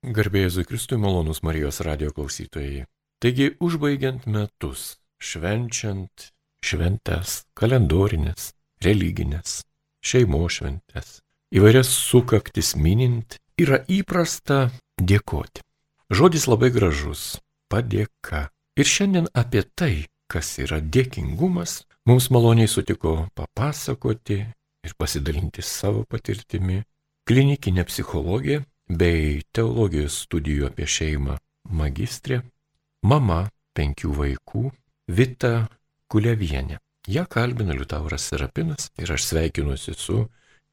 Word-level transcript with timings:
Garbėjai 0.00 0.64
Kristui 0.64 0.96
malonus 0.96 1.42
Marijos 1.44 1.82
radio 1.84 2.08
klausytojai. 2.16 2.86
Taigi, 3.20 3.50
užbaigiant 3.60 4.24
metus, 4.32 4.96
švenčiant 5.20 6.30
šventes, 6.64 7.42
kalendorinės, 7.52 8.54
religinės, 8.80 9.58
šeimo 10.00 10.40
šventes, 10.48 11.18
įvairias 11.52 11.92
sukaktis 11.92 12.72
minint, 12.80 13.36
yra 13.60 13.82
įprasta 13.92 14.70
dėkoti. 14.96 15.60
Žodis 16.08 16.48
labai 16.48 16.72
gražus- 16.72 17.36
padėka. 17.70 18.48
Ir 18.80 18.88
šiandien 18.88 19.28
apie 19.34 19.68
tai, 19.76 20.06
kas 20.32 20.56
yra 20.64 20.80
dėkingumas, 20.80 21.84
mums 22.06 22.30
maloniai 22.30 22.72
sutiko 22.72 23.28
papasakoti 23.36 24.40
ir 24.80 24.92
pasidalinti 24.96 25.60
savo 25.60 26.06
patirtimi 26.08 26.84
klinikinė 27.28 27.84
psichologija 27.84 28.64
bei 28.90 29.40
teologijos 29.54 30.24
studijų 30.26 30.66
apie 30.70 30.86
šeimą 30.88 31.36
magistrė, 31.70 32.40
mama 33.06 33.44
penkių 33.76 34.12
vaikų 34.16 34.70
Vita 35.10 35.68
Kulevienė. 36.10 36.80
Ja 37.08 37.24
kalbina 37.26 37.74
Liutauras 37.74 38.26
Serapinas 38.28 38.90
ir 39.00 39.12
aš 39.14 39.24
sveikinuosi 39.30 39.94
su 39.96 40.24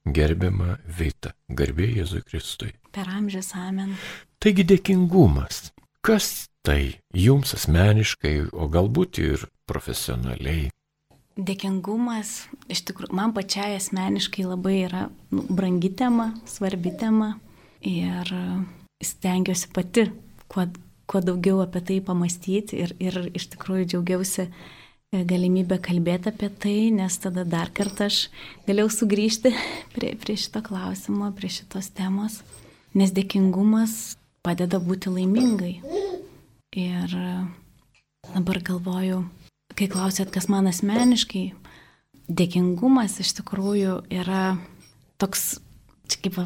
gerbiama 0.06 0.78
Vita. 0.98 1.34
Garbė 1.50 1.88
Jėzui 2.00 2.24
Kristui. 2.26 2.74
Per 2.92 3.10
amžius 3.10 3.54
amen. 3.56 3.96
Taigi 4.42 4.66
dėkingumas. 4.68 5.72
Kas 6.02 6.50
tai 6.66 7.00
jums 7.14 7.54
asmeniškai, 7.58 8.50
o 8.54 8.68
galbūt 8.72 9.22
ir 9.24 9.48
profesionaliai? 9.70 10.70
Dėkingumas, 11.38 12.48
iš 12.72 12.82
tikrųjų, 12.88 13.14
man 13.18 13.34
pačiai 13.36 13.76
asmeniškai 13.78 14.48
labai 14.48 14.80
yra 14.88 15.04
nu, 15.30 15.44
brangi 15.54 15.92
tema, 15.94 16.32
svarbi 16.50 16.94
tema 16.98 17.36
ir 17.88 18.32
stengiuosi 19.04 19.70
pati 19.74 20.08
kuo, 20.52 20.68
kuo 21.08 21.22
daugiau 21.24 21.62
apie 21.64 21.82
tai 21.82 22.00
pamastyti 22.04 22.82
ir, 22.84 22.94
ir 23.00 23.20
iš 23.38 23.50
tikrųjų 23.54 23.88
džiaugiausi 23.94 24.48
galimybę 25.12 25.78
kalbėti 25.80 26.32
apie 26.34 26.50
tai, 26.52 26.78
nes 26.92 27.16
tada 27.24 27.46
dar 27.48 27.72
kartą 27.72 28.10
aš 28.12 28.28
galėjau 28.68 28.90
sugrįžti 28.92 29.54
prie, 29.96 30.14
prie 30.20 30.36
šito 30.40 30.64
klausimo, 30.66 31.32
prie 31.38 31.52
šitos 31.54 31.92
temos, 31.96 32.42
nes 32.98 33.14
dėkingumas 33.16 34.18
padeda 34.44 34.82
būti 34.84 35.12
laimingai. 35.14 35.78
Ir 36.78 37.14
dabar 38.34 38.60
galvoju, 38.62 39.24
kai 39.80 39.88
klausėt, 39.92 40.30
kas 40.34 40.50
man 40.52 40.68
asmeniškai, 40.70 41.46
dėkingumas 42.28 43.22
iš 43.24 43.38
tikrųjų 43.40 44.02
yra 44.12 44.58
toks 45.22 45.58
čia 46.12 46.22
kaip, 46.24 46.38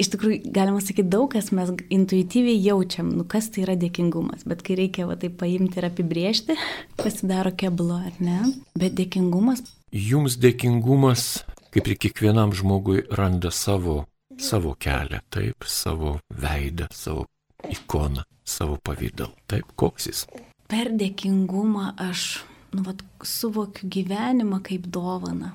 iš 0.00 0.10
tikrųjų, 0.14 0.52
galima 0.54 0.80
sakyti, 0.82 1.08
daug 1.12 1.30
kas 1.32 1.50
mes 1.54 1.72
intuityviai 1.92 2.60
jaučiam, 2.62 3.10
nu 3.16 3.26
kas 3.28 3.50
tai 3.52 3.64
yra 3.66 3.76
dėkingumas, 3.78 4.46
bet 4.48 4.64
kai 4.66 4.76
reikia 4.78 5.08
va 5.10 5.16
tai 5.20 5.30
paimti 5.30 5.80
ir 5.80 5.88
apibriežti, 5.88 6.56
pasidaro 7.02 7.54
keblo, 7.56 8.00
ar 8.08 8.20
ne? 8.22 8.38
Bet 8.78 8.96
dėkingumas. 8.98 9.64
Jums 9.92 10.38
dėkingumas, 10.40 11.42
kaip 11.74 11.90
ir 11.90 11.98
kiekvienam 12.06 12.54
žmogui, 12.56 13.02
randa 13.12 13.52
savo, 13.52 14.02
savo 14.40 14.76
kelią, 14.80 15.20
taip, 15.32 15.66
savo 15.68 16.16
veidą, 16.32 16.88
savo 16.94 17.26
ikoną, 17.70 18.24
savo 18.44 18.78
pavydalą. 18.84 19.34
Taip, 19.50 19.74
koks 19.76 20.08
jis? 20.08 20.24
Per 20.72 20.88
dėkingumą 20.96 21.92
aš, 22.00 22.42
nu, 22.72 22.86
vat, 22.86 23.02
suvokiu 23.20 23.90
gyvenimą 23.92 24.62
kaip 24.64 24.86
dovaną. 24.88 25.52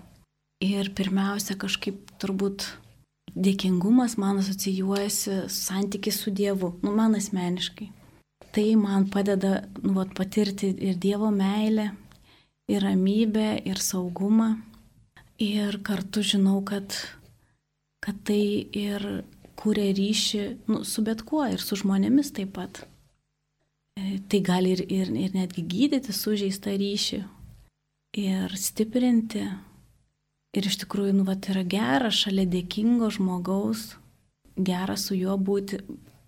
Ir 0.64 0.90
pirmiausia, 0.98 1.53
kažkaip 1.59 2.14
turbūt 2.22 2.66
dėkingumas 3.38 4.18
man 4.18 4.42
asocijuojasi 4.42 5.46
santykis 5.54 6.22
su 6.24 6.34
Dievu, 6.34 6.74
nu 6.84 6.94
man 6.96 7.16
asmeniškai. 7.18 7.92
Tai 8.54 8.68
man 8.82 9.06
padeda 9.14 9.62
nu, 9.84 9.94
vat, 10.00 10.14
patirti 10.18 10.72
ir 10.82 10.98
Dievo 10.98 11.30
meilę, 11.34 11.92
ir 12.72 12.84
ramybę, 12.84 13.50
ir 13.66 13.81
saugumą. 13.84 14.56
Ir 15.38 15.78
kartu 15.86 16.24
žinau, 16.26 16.64
kad, 16.66 16.96
kad 18.02 18.18
tai 18.26 18.66
ir 18.74 19.03
kūrė 19.58 19.92
ryšį 19.97 20.44
nu, 20.72 20.81
su 20.86 21.03
bet 21.06 21.22
kuo 21.28 21.46
ir 21.46 21.62
su 21.62 21.78
žmonėmis 21.78 22.34
taip 22.34 22.56
pat. 22.58 22.81
E, 23.97 24.18
tai 24.30 24.42
gali 24.46 24.74
ir, 24.74 24.84
ir, 24.90 25.14
ir 25.14 25.38
netgi 25.38 25.64
gydyti 25.66 26.14
sužeistą 26.14 26.74
ryšį 26.78 27.22
ir 28.18 28.58
stiprinti 28.58 29.46
Ir 30.56 30.68
iš 30.69 30.80
tikrųjų, 30.84 31.13
nu, 31.19 31.25
vat, 31.28 31.50
yra 31.52 31.63
gera 31.68 32.12
šalia 32.13 32.47
dėkingo 32.50 33.09
žmogaus, 33.13 33.97
gera 34.56 34.96
su 34.97 35.18
juo 35.18 35.35
būti, 35.38 35.81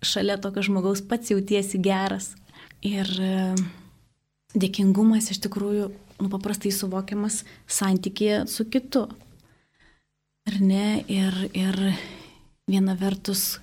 šalia 0.04 0.36
tokio 0.40 0.64
žmogaus 0.66 1.02
pats 1.02 1.32
jautiesi 1.32 1.80
geras. 1.82 2.34
Ir 2.84 3.08
e, 3.20 3.32
dėkingumas 4.54 5.30
iš 5.32 5.40
tikrųjų, 5.46 5.88
nu, 6.20 6.28
paprastai 6.32 6.72
suvokiamas 6.74 7.42
santykėje 7.70 8.44
su 8.52 8.68
kitu. 8.70 9.06
Ar 10.48 10.56
ne? 10.60 11.02
Ir, 11.08 11.36
ir 11.56 11.80
viena 12.70 12.94
vertus, 12.98 13.58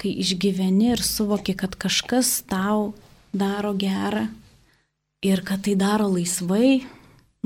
kai 0.00 0.12
išgyveni 0.22 0.92
ir 0.94 1.04
suvoki, 1.04 1.54
kad 1.58 1.76
kažkas 1.78 2.40
tau 2.48 2.92
daro 3.32 3.74
gerą 3.76 4.26
ir 5.24 5.42
kad 5.46 5.64
tai 5.66 5.74
daro 5.78 6.06
laisvai, 6.12 6.84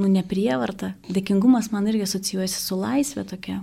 nu, 0.01 0.09
neprievarta. 0.09 0.95
Dėkingumas 1.13 1.71
man 1.73 1.89
irgi 1.91 2.07
asocijuojasi 2.07 2.61
su 2.61 2.79
laisvė 2.81 3.25
tokia. 3.29 3.61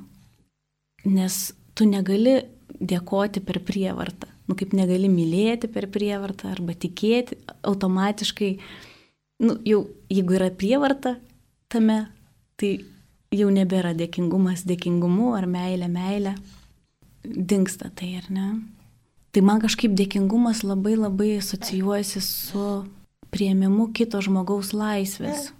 Nes 1.07 1.39
tu 1.77 1.87
negali 1.89 2.41
dėkoti 2.79 3.41
per 3.45 3.61
prievartą. 3.65 4.29
Nu, 4.49 4.55
kaip 4.57 4.73
negali 4.73 5.09
mylėti 5.11 5.69
per 5.71 5.87
prievartą 5.93 6.49
arba 6.53 6.73
tikėti 6.73 7.37
automatiškai. 7.69 8.53
Nu, 9.45 9.57
jau 9.67 9.83
jeigu 10.11 10.35
yra 10.39 10.49
prievarta 10.51 11.15
tame, 11.71 12.01
tai 12.59 12.79
jau 13.33 13.49
nebėra 13.53 13.93
dėkingumas 13.97 14.65
dėkingumu 14.67 15.35
ar 15.37 15.45
meilė 15.49 15.89
meilė. 15.91 16.33
Dingsta 17.23 17.91
tai, 17.93 18.15
ar 18.17 18.29
ne? 18.33 18.47
Tai 19.35 19.43
man 19.45 19.61
kažkaip 19.61 19.93
dėkingumas 19.93 20.63
labai 20.65 20.95
labai 20.97 21.35
asocijuojasi 21.37 22.21
su 22.25 22.65
prieimimu 23.29 23.91
kito 23.93 24.21
žmogaus 24.25 24.71
laisvės 24.73 25.51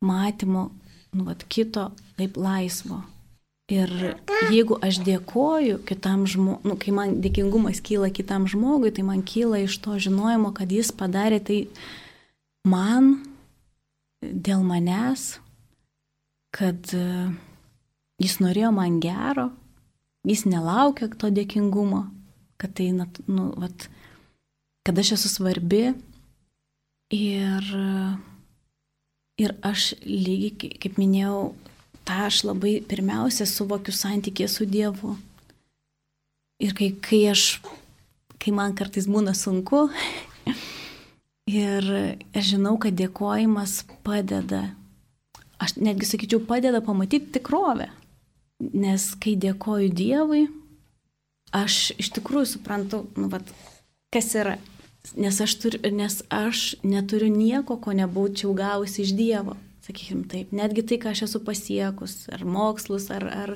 matymo, 0.00 0.70
nu, 1.12 1.24
vat, 1.28 1.44
kito 1.48 1.90
kaip 2.18 2.36
laisvo. 2.36 3.02
Ir 3.70 3.90
jeigu 4.50 4.80
aš 4.82 4.98
dėkoju 5.06 5.78
kitam 5.86 6.24
žmogui, 6.26 6.66
nu, 6.66 6.74
kai 6.80 6.94
man 6.94 7.20
dėkingumas 7.22 7.78
kyla 7.86 8.08
kitam 8.10 8.48
žmogui, 8.50 8.90
tai 8.90 9.04
man 9.06 9.22
kyla 9.22 9.62
iš 9.62 9.76
to 9.84 9.94
žinojimo, 9.94 10.50
kad 10.56 10.72
jis 10.74 10.90
padarė 10.90 11.38
tai 11.38 11.60
man, 12.66 13.20
dėl 14.20 14.64
manęs, 14.66 15.38
kad 16.50 16.90
e, 16.96 17.30
jis 18.18 18.40
norėjo 18.42 18.72
man 18.74 18.98
gero, 19.04 19.52
jis 20.26 20.42
nelaukia 20.50 21.06
to 21.14 21.30
dėkingumo, 21.30 22.08
kad 22.58 22.74
tai, 22.74 22.90
nu, 22.90 23.46
vat, 23.54 23.86
kad 24.82 24.98
aš 24.98 25.14
esu 25.14 25.30
svarbi 25.30 25.84
ir 27.14 27.70
Ir 29.40 29.54
aš 29.64 29.94
lygiai, 30.04 30.74
kaip 30.82 30.98
minėjau, 31.00 31.52
tą 32.04 32.26
aš 32.26 32.42
labai 32.44 32.80
pirmiausia 32.84 33.46
suvokiu 33.48 33.94
santykė 33.94 34.48
su 34.50 34.66
Dievu. 34.68 35.14
Ir 36.60 36.74
kai, 36.76 36.90
kai 37.00 37.22
aš, 37.30 37.44
kai 38.42 38.52
man 38.52 38.74
kartais 38.76 39.08
būna 39.08 39.32
sunku, 39.36 39.86
ir 41.64 41.88
aš 42.36 42.52
žinau, 42.52 42.76
kad 42.82 42.98
dėkojimas 42.98 43.80
padeda, 44.04 44.66
aš 45.56 45.78
netgi 45.80 46.10
sakyčiau, 46.10 46.44
padeda 46.44 46.82
pamatyti 46.84 47.32
tikrovę. 47.38 47.88
Nes 48.60 49.06
kai 49.16 49.38
dėkoju 49.40 49.88
Dievui, 49.96 50.42
aš 51.56 51.94
iš 51.96 52.12
tikrųjų 52.18 52.58
suprantu, 52.58 53.06
nu, 53.16 53.30
vat, 53.32 53.48
kas 54.12 54.34
yra 54.36 54.58
Nes 55.16 55.40
aš, 55.40 55.56
turiu, 55.62 55.80
nes 55.96 56.20
aš 56.28 56.74
neturiu 56.86 57.30
nieko, 57.32 57.78
ko 57.80 57.94
nebūčiau 57.96 58.52
gavusi 58.54 59.02
iš 59.02 59.14
Dievo, 59.16 59.56
sakykim 59.86 60.26
taip. 60.30 60.52
Netgi 60.54 60.84
tai, 60.86 61.00
ką 61.02 61.14
aš 61.14 61.24
esu 61.26 61.40
pasiekus, 61.44 62.26
ar 62.32 62.44
mokslus, 62.44 63.08
ar, 63.14 63.24
ar, 63.26 63.54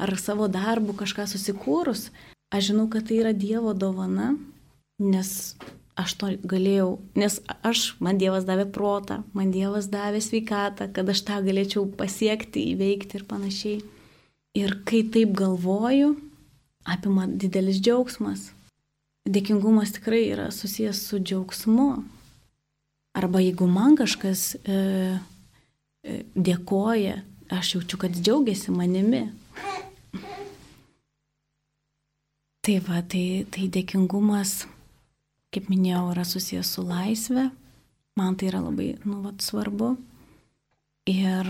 ar 0.00 0.14
savo 0.18 0.48
darbų 0.50 0.96
kažką 1.02 1.28
susikūrus, 1.30 2.08
aš 2.50 2.72
žinau, 2.72 2.88
kad 2.92 3.06
tai 3.10 3.20
yra 3.20 3.34
Dievo 3.36 3.76
dovana, 3.76 4.32
nes 4.98 5.54
aš 6.00 6.14
to 6.16 6.30
galėjau, 6.48 6.94
nes 7.18 7.38
aš, 7.66 7.94
man 8.00 8.18
Dievas 8.20 8.46
davė 8.48 8.66
protą, 8.72 9.20
man 9.36 9.52
Dievas 9.54 9.90
davė 9.92 10.22
sveikatą, 10.24 10.88
kad 10.94 11.12
aš 11.12 11.22
tą 11.28 11.40
galėčiau 11.44 11.84
pasiekti, 11.98 12.70
įveikti 12.74 13.20
ir 13.20 13.26
panašiai. 13.28 13.80
Ir 14.58 14.80
kai 14.88 15.04
taip 15.12 15.36
galvoju, 15.38 16.14
apima 16.88 17.28
didelis 17.28 17.78
džiaugsmas, 17.84 18.48
dėkingumas 19.30 19.94
tikrai 19.96 20.24
yra 20.32 20.48
susijęs 20.54 21.04
su 21.08 21.20
džiaugsmu. 21.22 21.90
Arba 23.18 23.42
jeigu 23.42 23.66
man 23.66 23.96
kažkas 23.98 24.54
e, 24.62 24.80
e, 26.02 26.18
dėkoja, 26.34 27.20
aš 27.50 27.74
jaučiu, 27.76 27.98
kad 28.04 28.14
džiaugiasi 28.14 28.74
manimi. 28.74 29.24
Tai 32.60 32.76
va, 32.86 33.00
tai, 33.02 33.24
tai 33.50 33.70
dėkingumas 33.72 34.60
kaip 35.54 35.70
minėjau, 35.70 36.10
yra 36.12 36.24
susijęs 36.26 36.74
su 36.76 36.84
laisvė. 36.86 37.48
Man 38.18 38.36
tai 38.38 38.50
yra 38.50 38.62
labai, 38.62 38.94
nu, 39.06 39.20
vat, 39.24 39.42
svarbu. 39.42 39.94
Ir 41.10 41.48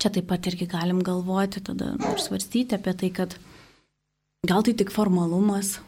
čia 0.00 0.12
taip 0.12 0.28
pat 0.30 0.48
irgi 0.48 0.68
galim 0.70 1.02
galvoti, 1.04 1.62
tada 1.64 1.92
ir 1.98 2.22
svarstyti 2.22 2.76
apie 2.76 2.94
tai, 2.96 3.10
kad 3.16 3.36
gal 4.46 4.64
tai 4.64 4.76
tik 4.76 4.92
formalumas. 4.94 5.78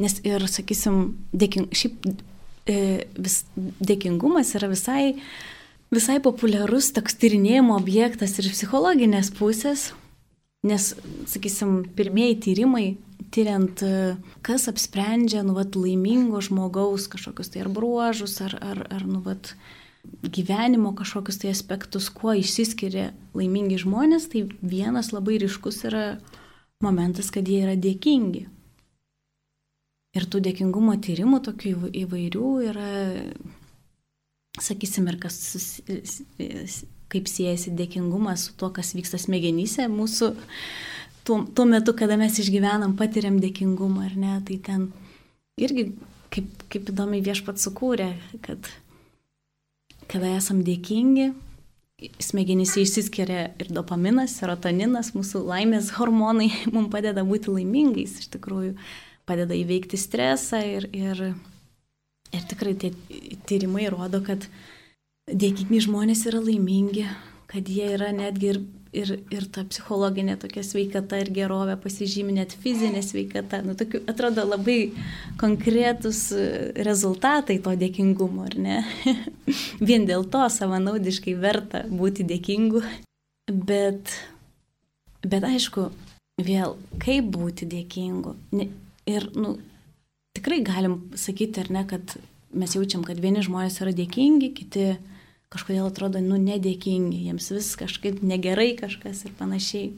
Nes 0.00 0.18
ir, 0.26 0.44
sakysim, 0.50 1.16
dėking, 1.32 1.70
šiaip 1.76 2.08
e, 2.68 2.78
vis, 3.16 3.40
dėkingumas 3.56 4.52
yra 4.58 4.68
visai, 4.72 5.16
visai 5.94 6.18
populiarus 6.24 6.92
toks 6.96 7.16
tyrinėjimo 7.20 7.78
objektas 7.78 8.36
ir 8.40 8.50
psichologinės 8.52 9.32
pusės. 9.38 9.90
Nes, 10.66 10.92
sakysim, 11.30 11.84
pirmieji 11.96 12.40
tyrimai 12.48 12.86
tyriant, 13.30 13.82
e, 13.86 14.16
kas 14.46 14.66
apsprendžia, 14.70 15.44
nu, 15.46 15.54
vat, 15.56 15.76
laimingo 15.78 16.40
žmogaus 16.42 17.06
kažkokius 17.12 17.52
tai 17.52 17.64
ar 17.64 17.70
bruožus, 17.72 18.38
ar, 18.44 18.56
ar, 18.60 18.82
ar 18.92 19.06
nu, 19.06 19.22
vat, 19.24 19.54
gyvenimo 20.22 20.92
kažkokius 20.96 21.40
tai 21.42 21.52
aspektus, 21.52 22.08
kuo 22.14 22.34
išsiskiria 22.36 23.10
laimingi 23.36 23.78
žmonės, 23.82 24.28
tai 24.32 24.46
vienas 24.62 25.12
labai 25.14 25.38
ryškus 25.42 25.82
yra 25.88 26.04
momentas, 26.82 27.30
kad 27.34 27.48
jie 27.48 27.62
yra 27.64 27.76
dėkingi. 27.78 28.46
Ir 30.16 30.24
tų 30.32 30.40
dėkingumo 30.46 30.96
tyrimų 31.04 31.42
tokių 31.44 31.90
įvairių 32.04 32.50
yra, 32.70 32.90
sakysim, 34.62 35.10
ir 35.12 35.18
kas, 35.20 35.36
kaip 37.12 37.28
siejasi 37.28 37.74
dėkingumas 37.76 38.48
su 38.48 38.56
to, 38.56 38.70
kas 38.74 38.94
vyksta 38.96 39.20
smegenyse 39.20 39.88
mūsų 39.92 40.32
tuo, 41.26 41.42
tuo 41.44 41.66
metu, 41.68 41.92
kada 41.98 42.16
mes 42.20 42.38
išgyvenam, 42.40 42.96
patiriam 42.98 43.36
dėkingumą, 43.42 44.06
ar 44.08 44.16
ne, 44.16 44.36
tai 44.48 44.58
ten 44.62 44.88
irgi 45.60 45.90
kaip, 46.32 46.48
kaip 46.72 46.92
įdomiai 46.92 47.24
viešpat 47.24 47.60
sukūrė, 47.62 48.12
kad 48.46 48.70
kada 50.10 50.36
esam 50.36 50.62
dėkingi, 50.66 51.32
smegenyse 52.22 52.82
išsiskiria 52.82 53.50
ir 53.60 53.72
dopaminas, 53.74 54.36
serotoninas, 54.38 55.12
mūsų 55.16 55.42
laimės 55.48 55.94
hormonai 55.96 56.50
mums 56.74 56.92
padeda 56.92 57.24
būti 57.26 57.52
laimingais, 57.54 58.20
iš 58.22 58.30
tikrųjų 58.36 58.76
padeda 59.26 59.56
įveikti 59.56 59.98
stresą 60.00 60.62
ir, 60.64 60.88
ir, 60.94 61.22
ir 62.32 62.48
tikrai 62.50 62.76
tie 62.78 62.92
tyrimai 63.48 63.88
rodo, 63.92 64.22
kad 64.26 64.48
dėkingi 65.26 65.82
žmonės 65.88 66.26
yra 66.30 66.42
laimingi, 66.44 67.06
kad 67.50 67.68
jie 67.70 67.90
yra 67.96 68.12
netgi 68.14 68.52
ir 68.54 68.60
ir, 68.96 69.12
ir 69.32 69.46
ta 69.52 69.64
psichologinė 69.68 70.36
tokia 70.40 70.62
sveikata 70.66 71.18
ir 71.20 71.30
gerovė 71.34 71.76
pasižymi 71.82 72.36
net 72.38 72.54
fizinė 72.62 73.02
sveikata. 73.04 73.62
Nu, 73.66 73.76
tokiu, 73.78 74.02
atrodo 74.10 74.44
labai 74.46 74.92
konkretus 75.40 76.26
e, 76.34 76.46
rezultatai 76.86 77.58
to 77.64 77.74
dėkingumo, 77.78 78.46
ar 78.48 78.56
ne? 78.60 78.80
Vien 79.88 80.06
dėl 80.08 80.26
to 80.32 80.46
savanaudiškai 80.52 81.36
verta 81.42 81.84
būti 81.90 82.26
dėkingu. 82.28 82.82
Bet, 83.46 84.16
bet 85.22 85.46
aišku, 85.46 85.90
vėl, 86.42 86.76
kaip 87.02 87.30
būti 87.36 87.68
dėkingu. 87.70 88.34
Ne, 88.58 88.70
ir, 89.10 89.28
nu, 89.38 89.56
tikrai 90.36 90.62
galim 90.66 90.98
sakyti, 91.18 91.62
ar 91.64 91.70
ne, 91.72 91.84
kad 91.88 92.16
mes 92.56 92.74
jaučiam, 92.76 93.04
kad 93.06 93.20
vieni 93.22 93.44
žmonės 93.44 93.80
yra 93.82 93.94
dėkingi, 93.96 94.52
kiti 94.56 94.88
kažkodėl 95.52 95.88
atrodo, 95.88 96.20
nu, 96.24 96.38
nedėkingi, 96.40 97.24
jiems 97.28 97.48
vis 97.54 97.72
kažkaip 97.78 98.22
negerai 98.26 98.74
kažkas 98.78 99.24
ir 99.26 99.34
panašiai. 99.38 99.94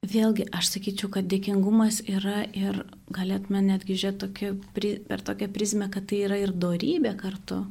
Vėlgi, 0.00 0.46
aš 0.56 0.70
sakyčiau, 0.72 1.10
kad 1.12 1.26
dėkingumas 1.28 2.00
yra 2.08 2.46
ir 2.56 2.86
galėtume 3.12 3.60
netgi 3.66 3.98
žiūrėti 4.00 4.94
per 5.08 5.20
tokią 5.26 5.50
prizmę, 5.52 5.90
kad 5.92 6.06
tai 6.08 6.22
yra 6.24 6.38
ir 6.40 6.54
darybė 6.56 7.12
kartu. 7.20 7.66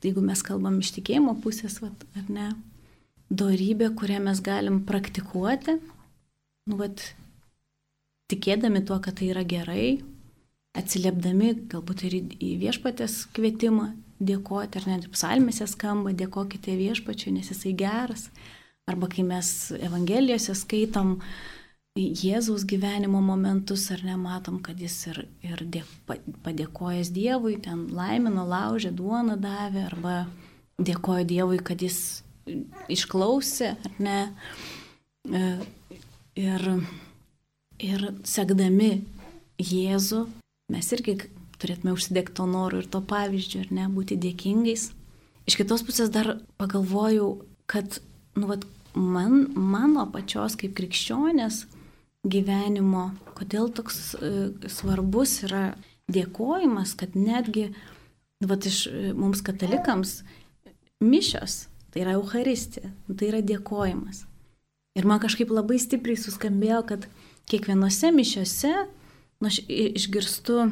Jeigu 0.00 0.22
mes 0.24 0.40
kalbam 0.46 0.78
iš 0.80 0.94
tikėjimo 0.96 1.34
pusės, 1.42 1.80
vat, 1.82 2.06
ar 2.16 2.30
ne, 2.32 2.48
darybė, 3.28 3.90
kurią 3.98 4.22
mes 4.24 4.40
galim 4.40 4.80
praktikuoti, 4.88 5.76
nu, 6.70 6.78
vat, 6.80 7.02
tikėdami 8.28 8.84
tuo, 8.86 8.98
kad 9.02 9.18
tai 9.18 9.30
yra 9.32 9.44
gerai, 9.48 9.98
atsiliepdami 10.78 11.54
galbūt 11.72 12.04
ir 12.08 12.18
į 12.20 12.52
viešpatės 12.62 13.24
kvietimą, 13.36 13.92
dėkoti, 14.18 14.80
ar 14.80 14.88
net 14.90 15.06
psalmėse 15.14 15.66
skamba, 15.70 16.12
dėkokite 16.16 16.74
viešpačiui, 16.78 17.36
nes 17.36 17.52
jisai 17.52 17.74
geras. 17.78 18.28
Arba 18.88 19.08
kai 19.12 19.22
mes 19.26 19.70
Evangelijose 19.76 20.56
skaitom 20.56 21.18
Jėzaus 21.98 22.62
gyvenimo 22.68 23.18
momentus, 23.24 23.88
ar 23.90 24.04
nematom, 24.06 24.60
kad 24.62 24.78
jis 24.78 24.96
ir, 25.10 25.18
ir 25.42 25.64
dėk, 25.66 25.88
padėkojęs 26.44 27.10
Dievui, 27.14 27.56
ten 27.64 27.88
laimino, 27.94 28.44
laužė, 28.46 28.92
duoną 28.94 29.34
davė, 29.42 29.88
arba 29.88 30.14
dėkojo 30.78 31.26
Dievui, 31.26 31.58
kad 31.58 31.82
jis 31.82 32.22
išklausė, 32.88 33.74
ar 33.82 33.98
ne. 33.98 34.20
E, 35.26 35.42
ir, 36.38 36.68
ir 37.82 38.10
sekdami 38.26 39.02
Jėzų, 39.58 40.26
mes 40.70 40.92
irgi 40.94 41.16
turėtume 41.58 41.94
užsidegti 41.96 42.36
to 42.38 42.46
noru 42.46 42.82
ir 42.82 42.88
to 42.90 43.00
pavyzdžio, 43.02 43.64
ir 43.64 43.72
ne, 43.74 43.88
būti 43.90 44.18
dėkingais. 44.20 44.90
Iš 45.48 45.56
kitos 45.58 45.82
pusės 45.86 46.12
dar 46.14 46.36
pagalvojau, 46.60 47.40
kad, 47.70 47.98
nu, 48.38 48.46
vat, 48.50 48.66
man, 48.94 49.48
mano 49.56 50.06
pačios 50.12 50.58
kaip 50.60 50.76
krikščionės 50.78 51.64
gyvenimo, 52.28 53.08
kodėl 53.38 53.70
toks 53.74 54.12
e, 54.14 54.32
svarbus 54.70 55.38
yra 55.48 55.72
dėkojimas, 56.12 56.94
kad 56.98 57.16
netgi, 57.18 57.70
nu, 58.42 58.50
vat, 58.50 58.68
iš 58.68 58.84
e, 58.90 59.12
mums 59.16 59.42
katalikams 59.46 60.20
mišios, 61.02 61.64
tai 61.90 62.04
yra 62.04 62.18
Euharistija, 62.18 62.92
tai 63.08 63.32
yra 63.32 63.42
dėkojimas. 63.42 64.26
Ir 64.98 65.06
man 65.06 65.22
kažkaip 65.22 65.50
labai 65.54 65.78
stipriai 65.78 66.18
suskambėjo, 66.18 66.82
kad 66.88 67.06
kiekvienose 67.50 68.12
mišiose, 68.14 68.72
nu, 69.40 69.50
aš 69.50 69.60
išgirstu 69.68 70.66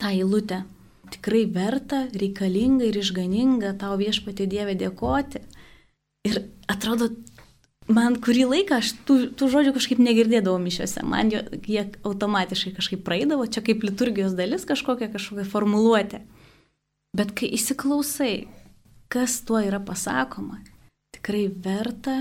tą 0.00 0.12
eilutę. 0.12 0.64
Tikrai 1.10 1.42
verta, 1.50 2.04
reikalinga 2.14 2.86
ir 2.86 3.00
išganinga 3.00 3.74
tau 3.80 3.96
viešpatį 3.98 4.46
Dievę 4.50 4.76
dėkoti. 4.78 5.42
Ir 6.28 6.38
atrodo, 6.70 7.08
man 7.90 8.18
kurį 8.22 8.46
laiką 8.52 8.78
aš 8.78 8.92
tų, 9.08 9.16
tų 9.34 9.48
žodžių 9.54 9.74
kažkaip 9.74 10.02
negirdėdavau 10.02 10.60
mišiuose, 10.62 11.02
man 11.08 11.32
jo, 11.34 11.42
jie 11.66 11.82
automatiškai 12.06 12.74
kažkaip 12.76 13.02
praeidavo, 13.06 13.48
čia 13.50 13.64
kaip 13.66 13.82
liturgijos 13.86 14.36
dalis 14.38 14.66
kažkokia 14.68 15.10
kažkokia 15.12 15.48
formuluotė. 15.50 16.22
Bet 17.16 17.34
kai 17.34 17.50
įsiklausai, 17.56 18.46
kas 19.10 19.40
tuo 19.42 19.58
yra 19.58 19.80
pasakoma, 19.82 20.60
tikrai 21.16 21.48
verta 21.50 22.20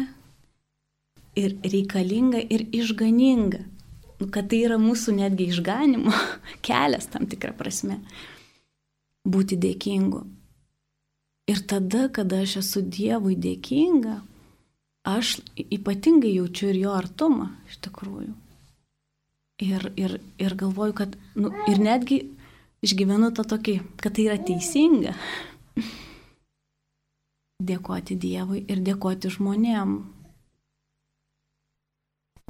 ir 1.40 1.58
reikalinga 1.64 2.42
ir 2.44 2.68
išganinga 2.76 3.66
nu, 4.20 4.28
kad 4.32 4.50
tai 4.52 4.64
yra 4.68 4.78
mūsų 4.82 5.16
netgi 5.20 5.50
išganimo 5.54 6.14
kelias 6.66 7.08
tam 7.12 7.28
tikrą 7.30 7.54
prasme. 7.58 8.00
Būti 9.30 9.60
dėkingu. 9.60 10.24
Ir 11.50 11.64
tada, 11.70 12.08
kada 12.14 12.44
aš 12.46 12.60
esu 12.62 12.84
Dievui 12.86 13.36
dėkinga, 13.40 14.20
aš 15.10 15.40
ypatingai 15.58 16.36
jaučiu 16.36 16.70
ir 16.70 16.84
jo 16.84 16.94
artumą 16.94 17.50
iš 17.70 17.80
tikrųjų. 17.88 18.36
Ir, 19.66 19.90
ir, 20.00 20.20
ir 20.40 20.56
galvoju, 20.56 20.94
kad, 20.96 21.16
nu, 21.36 21.50
ir 21.68 21.82
netgi 21.84 22.22
išgyvenu 22.86 23.32
tą 23.36 23.44
tokį, 23.50 23.80
kad 24.00 24.16
tai 24.16 24.30
yra 24.30 24.38
teisinga. 24.40 25.16
Dėkoti 27.70 28.16
Dievui 28.16 28.62
ir 28.72 28.80
dėkoti 28.86 29.34
žmonėm, 29.34 29.98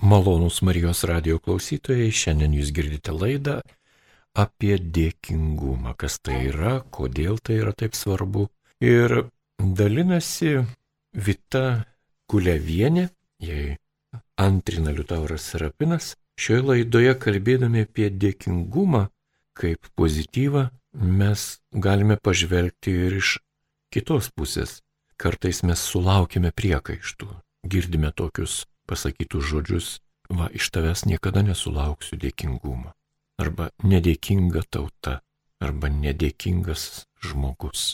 Malonus 0.01 0.61
Marijos 0.61 1.01
radio 1.03 1.41
klausytojai, 1.43 2.07
šiandien 2.15 2.53
jūs 2.55 2.69
girdite 2.71 3.11
laidą 3.11 3.57
apie 4.39 4.77
dėkingumą, 4.79 5.91
kas 5.99 6.21
tai 6.23 6.37
yra, 6.47 6.77
kodėl 6.87 7.41
tai 7.43 7.57
yra 7.59 7.73
taip 7.75 7.97
svarbu. 7.99 8.45
Ir 8.79 9.25
dalinasi 9.59 10.61
Vita 11.11 11.65
Kulevienė, 12.31 13.09
jai 13.43 13.75
antrina 14.39 14.95
Liutauras 14.95 15.49
Serapinas, 15.51 16.13
šioje 16.39 16.63
laidoje 16.69 17.17
kalbėdami 17.19 17.83
apie 17.89 18.07
dėkingumą 18.07 19.09
kaip 19.59 19.91
pozityvą, 19.99 20.69
mes 20.95 21.47
galime 21.75 22.15
pažvelgti 22.15 22.95
ir 23.09 23.19
iš 23.19 23.35
kitos 23.91 24.31
pusės. 24.31 24.79
Kartais 25.19 25.59
mes 25.67 25.83
sulaukime 25.91 26.55
priekaištų, 26.55 27.33
girdime 27.67 28.15
tokius 28.15 28.61
pasakytus 28.89 29.45
žodžius, 29.51 29.89
va, 30.29 30.49
iš 30.53 30.69
tavęs 30.73 31.05
niekada 31.09 31.43
nesulauksiu 31.45 32.19
dėkingumo. 32.21 32.93
Arba 33.39 33.69
nedėkinga 33.85 34.65
tauta, 34.73 35.19
arba 35.63 35.91
nedėkingas 35.93 37.05
žmogus, 37.23 37.93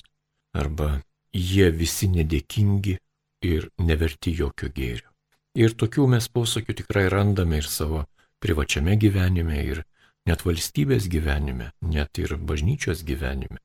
arba 0.55 1.01
jie 1.35 1.69
visi 1.71 2.09
nedėkingi 2.09 2.97
ir 3.45 3.69
neverti 3.77 4.33
jokio 4.33 4.71
gėrio. 4.73 5.11
Ir 5.55 5.75
tokių 5.77 6.07
mes 6.15 6.27
posakių 6.27 6.75
tikrai 6.81 7.05
randame 7.11 7.61
ir 7.61 7.67
savo 7.69 8.03
privačiame 8.43 8.97
gyvenime, 8.99 9.61
ir 9.63 9.83
net 10.27 10.43
valstybės 10.45 11.07
gyvenime, 11.11 11.71
net 11.81 12.19
ir 12.19 12.35
bažnyčios 12.37 13.05
gyvenime. 13.07 13.61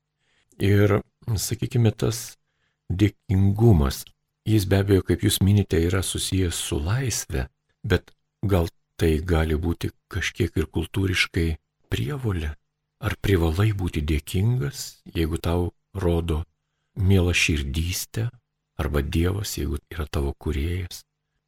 Ir, 0.61 1.01
sakykime, 1.35 1.91
tas 1.91 2.37
dėkingumas, 2.91 4.03
jis 4.47 4.65
be 4.65 4.81
abejo, 4.81 5.05
kaip 5.07 5.23
jūs 5.25 5.41
minite, 5.45 5.79
yra 5.79 6.01
susijęs 6.05 6.57
su 6.67 6.79
laisvė, 6.81 7.47
bet 7.83 8.13
gal 8.41 8.69
tai 8.97 9.17
gali 9.25 9.57
būti 9.57 9.91
kažkiek 10.11 10.57
ir 10.57 10.67
kultūriškai 10.69 11.47
prievolė. 11.89 12.55
Ar 13.01 13.15
privalai 13.17 13.71
būti 13.73 14.03
dėkingas, 14.05 15.01
jeigu 15.09 15.39
tau 15.41 15.71
rodo 15.97 16.43
mielą 16.95 17.33
širdystę, 17.33 18.27
arba 18.77 19.01
Dievas, 19.01 19.57
jeigu 19.57 19.79
yra 19.93 20.05
tavo 20.05 20.33
kuriejas. 20.37 21.03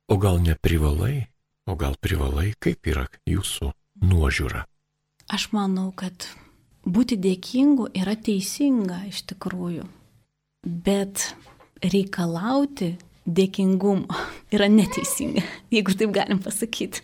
O 0.09 0.17
gal 0.17 0.41
neprivalai, 0.41 1.27
o 1.65 1.75
gal 1.75 1.95
privalai, 2.01 2.53
kaip 2.59 2.89
yra 2.89 3.05
jūsų 3.29 3.71
nuožiūra. 4.03 4.65
Aš 5.33 5.49
manau, 5.55 5.91
kad 5.95 6.27
būti 6.85 7.17
dėkingu 7.17 7.89
yra 7.95 8.15
teisinga 8.19 9.03
iš 9.09 9.23
tikrųjų, 9.31 9.85
bet 10.65 11.31
reikalauti 11.83 12.93
dėkingumo 13.23 14.11
yra 14.55 14.69
neteisinga, 14.71 15.43
jeigu 15.73 15.97
taip 15.97 16.13
galim 16.15 16.41
pasakyti. 16.43 17.03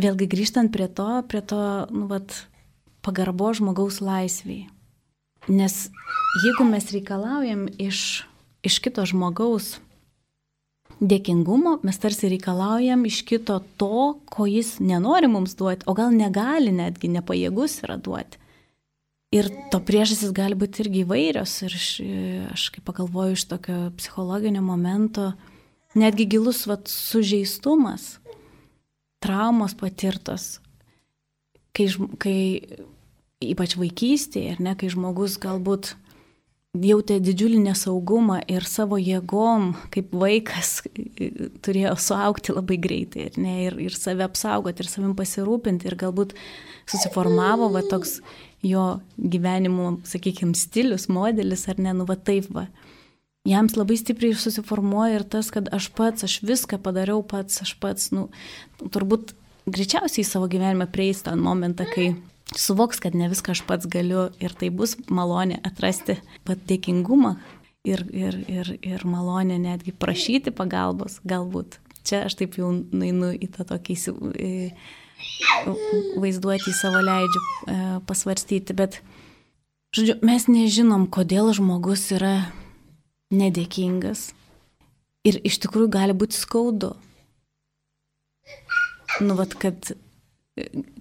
Vėlgi 0.00 0.28
grįžtant 0.30 0.70
prie 0.72 0.86
to, 0.86 1.08
prie 1.28 1.42
to, 1.42 1.60
nu, 1.90 2.06
vat, 2.08 2.32
pagarbo 3.04 3.50
žmogaus 3.56 3.98
laisviai. 4.04 4.68
Nes 5.50 5.88
jeigu 6.44 6.66
mes 6.68 6.84
reikalaujam 6.92 7.66
iš, 7.80 8.22
iš 8.64 8.76
kito 8.84 9.02
žmogaus 9.08 9.78
dėkingumo, 11.00 11.78
mes 11.86 11.98
tarsi 11.98 12.28
reikalaujam 12.30 13.06
iš 13.08 13.22
kito 13.28 13.58
to, 13.80 14.20
ko 14.30 14.46
jis 14.46 14.76
nenori 14.84 15.30
mums 15.32 15.56
duoti, 15.58 15.88
o 15.88 15.96
gal 15.96 16.12
negali 16.14 16.72
netgi, 16.76 17.10
nepajėgus 17.16 17.80
yra 17.86 17.96
duoti. 17.96 18.38
Ir 19.30 19.46
to 19.70 19.78
priežastys 19.78 20.32
gali 20.34 20.56
būti 20.58 20.82
irgi 20.82 21.04
įvairios. 21.04 21.52
Ir 21.62 21.76
aš, 21.78 21.88
aš 22.50 22.64
kaip 22.74 22.86
pagalvoju 22.88 23.38
iš 23.38 23.46
tokio 23.52 23.78
psichologinio 23.98 24.62
momento, 24.66 25.30
netgi 25.94 26.26
gilus 26.34 26.64
vat, 26.66 26.90
sužeistumas, 26.90 28.16
traumos 29.22 29.76
patirtos, 29.78 30.58
kai, 31.76 31.86
kai 32.18 32.38
ypač 33.40 33.76
vaikystėje, 33.78 34.58
ne, 34.58 34.74
kai 34.74 34.90
žmogus 34.90 35.38
galbūt 35.40 35.94
jautė 36.76 37.16
didžiulį 37.22 37.64
nesaugumą 37.64 38.40
ir 38.50 38.66
savo 38.66 38.98
jėgom, 39.00 39.72
kaip 39.94 40.12
vaikas, 40.14 40.82
turėjo 41.64 41.96
suaukti 41.98 42.54
labai 42.54 42.76
greitai 42.82 43.26
ir, 43.28 43.38
ne, 43.42 43.54
ir, 43.66 43.78
ir 43.90 43.96
save 43.96 44.26
apsaugoti, 44.26 44.84
ir 44.84 44.90
savim 44.90 45.16
pasirūpinti, 45.18 45.90
ir 45.90 45.98
galbūt 45.98 46.36
susiformavo 46.90 47.72
va 47.74 47.82
toks 47.86 48.20
jo 48.66 49.00
gyvenimo, 49.16 49.96
sakykime, 50.08 50.54
stilius, 50.58 51.08
modelis, 51.12 51.66
ar 51.70 51.80
ne, 51.80 51.94
nu 51.96 52.06
va 52.08 52.16
taip 52.16 52.50
va. 52.54 52.66
Jiems 53.48 53.76
labai 53.78 53.96
stipriai 53.96 54.36
susiformuoja 54.36 55.20
ir 55.20 55.24
tas, 55.32 55.48
kad 55.52 55.70
aš 55.72 55.88
pats, 55.96 56.26
aš 56.26 56.40
viską 56.44 56.76
padariau 56.84 57.22
pats, 57.24 57.62
aš 57.64 57.72
pats, 57.80 58.10
nu, 58.12 58.28
turbūt 58.92 59.32
greičiausiai 59.70 60.26
savo 60.28 60.48
gyvenime 60.50 60.84
prieis 60.92 61.22
tą 61.24 61.32
momentą, 61.40 61.86
kai 61.88 62.10
suvoks, 62.56 63.00
kad 63.00 63.16
ne 63.16 63.30
viską 63.32 63.54
aš 63.54 63.64
pats 63.68 63.88
galiu 63.88 64.28
ir 64.42 64.52
tai 64.58 64.68
bus 64.74 64.96
malonė 65.08 65.60
atrasti 65.64 66.18
pat 66.44 66.60
dėkingumą 66.68 67.36
ir, 67.88 68.04
ir, 68.12 68.36
ir, 68.50 68.72
ir 68.84 69.06
malonė 69.08 69.60
netgi 69.62 69.94
prašyti 69.96 70.52
pagalbos 70.52 71.20
galbūt. 71.24 71.78
Čia 72.04 72.24
aš 72.28 72.36
taip 72.40 72.56
jau 72.60 72.72
nueinu 72.72 73.32
į 73.36 73.50
tą 73.54 73.66
tokį 73.68 73.96
vaizduoti 76.20 76.70
į 76.70 76.76
savo 76.76 77.00
leidžiu 77.04 77.40
e, 77.42 77.78
pasvarstyti, 78.08 78.76
bet, 78.76 79.00
žodžiu, 79.96 80.18
mes 80.26 80.46
nežinom, 80.50 81.08
kodėl 81.12 81.52
žmogus 81.56 82.08
yra 82.16 82.50
nedėkingas 83.30 84.30
ir 85.28 85.40
iš 85.46 85.60
tikrųjų 85.64 85.90
gali 85.92 86.16
būti 86.16 86.38
skaudu. 86.38 86.94
Nu, 89.20 89.34
vat, 89.36 89.56
kad 89.58 89.92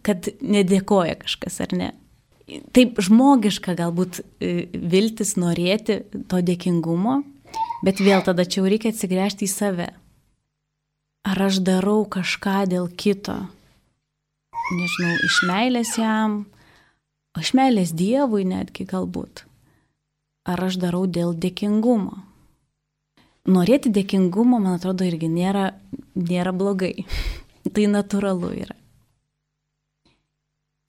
kad 0.06 0.30
nedėkoja 0.42 1.18
kažkas 1.24 1.60
ar 1.66 1.76
ne. 1.76 1.90
Taip 2.74 2.98
žmogiška 3.04 3.76
galbūt 3.78 4.22
e, 4.22 4.66
viltis 4.74 5.36
norėti 5.38 6.02
to 6.32 6.42
dėkingumo, 6.46 7.20
bet 7.86 8.02
vėl 8.02 8.24
tada 8.26 8.46
čia 8.46 8.62
jau 8.62 8.72
reikia 8.72 8.94
atsigręžti 8.94 9.46
į 9.46 9.52
save. 9.52 9.90
Ar 11.30 11.42
aš 11.46 11.62
darau 11.66 12.02
kažką 12.10 12.64
dėl 12.72 12.90
kito, 12.90 13.38
nežinau, 14.76 15.14
iš 15.26 15.38
meilės 15.50 15.94
jam, 16.00 16.40
iš 17.40 17.54
meilės 17.58 17.94
Dievui 17.98 18.46
netgi 18.48 18.88
galbūt. 18.90 19.46
Ar 20.50 20.66
aš 20.66 20.80
darau 20.82 21.06
dėl 21.06 21.36
dėkingumo. 21.38 22.24
Norėti 23.50 23.92
dėkingumo, 23.94 24.60
man 24.62 24.78
atrodo, 24.78 25.06
irgi 25.08 25.30
nėra, 25.32 25.72
nėra 26.16 26.54
blogai. 26.56 27.06
tai 27.74 27.90
natūralu 27.92 28.54
yra 28.66 28.80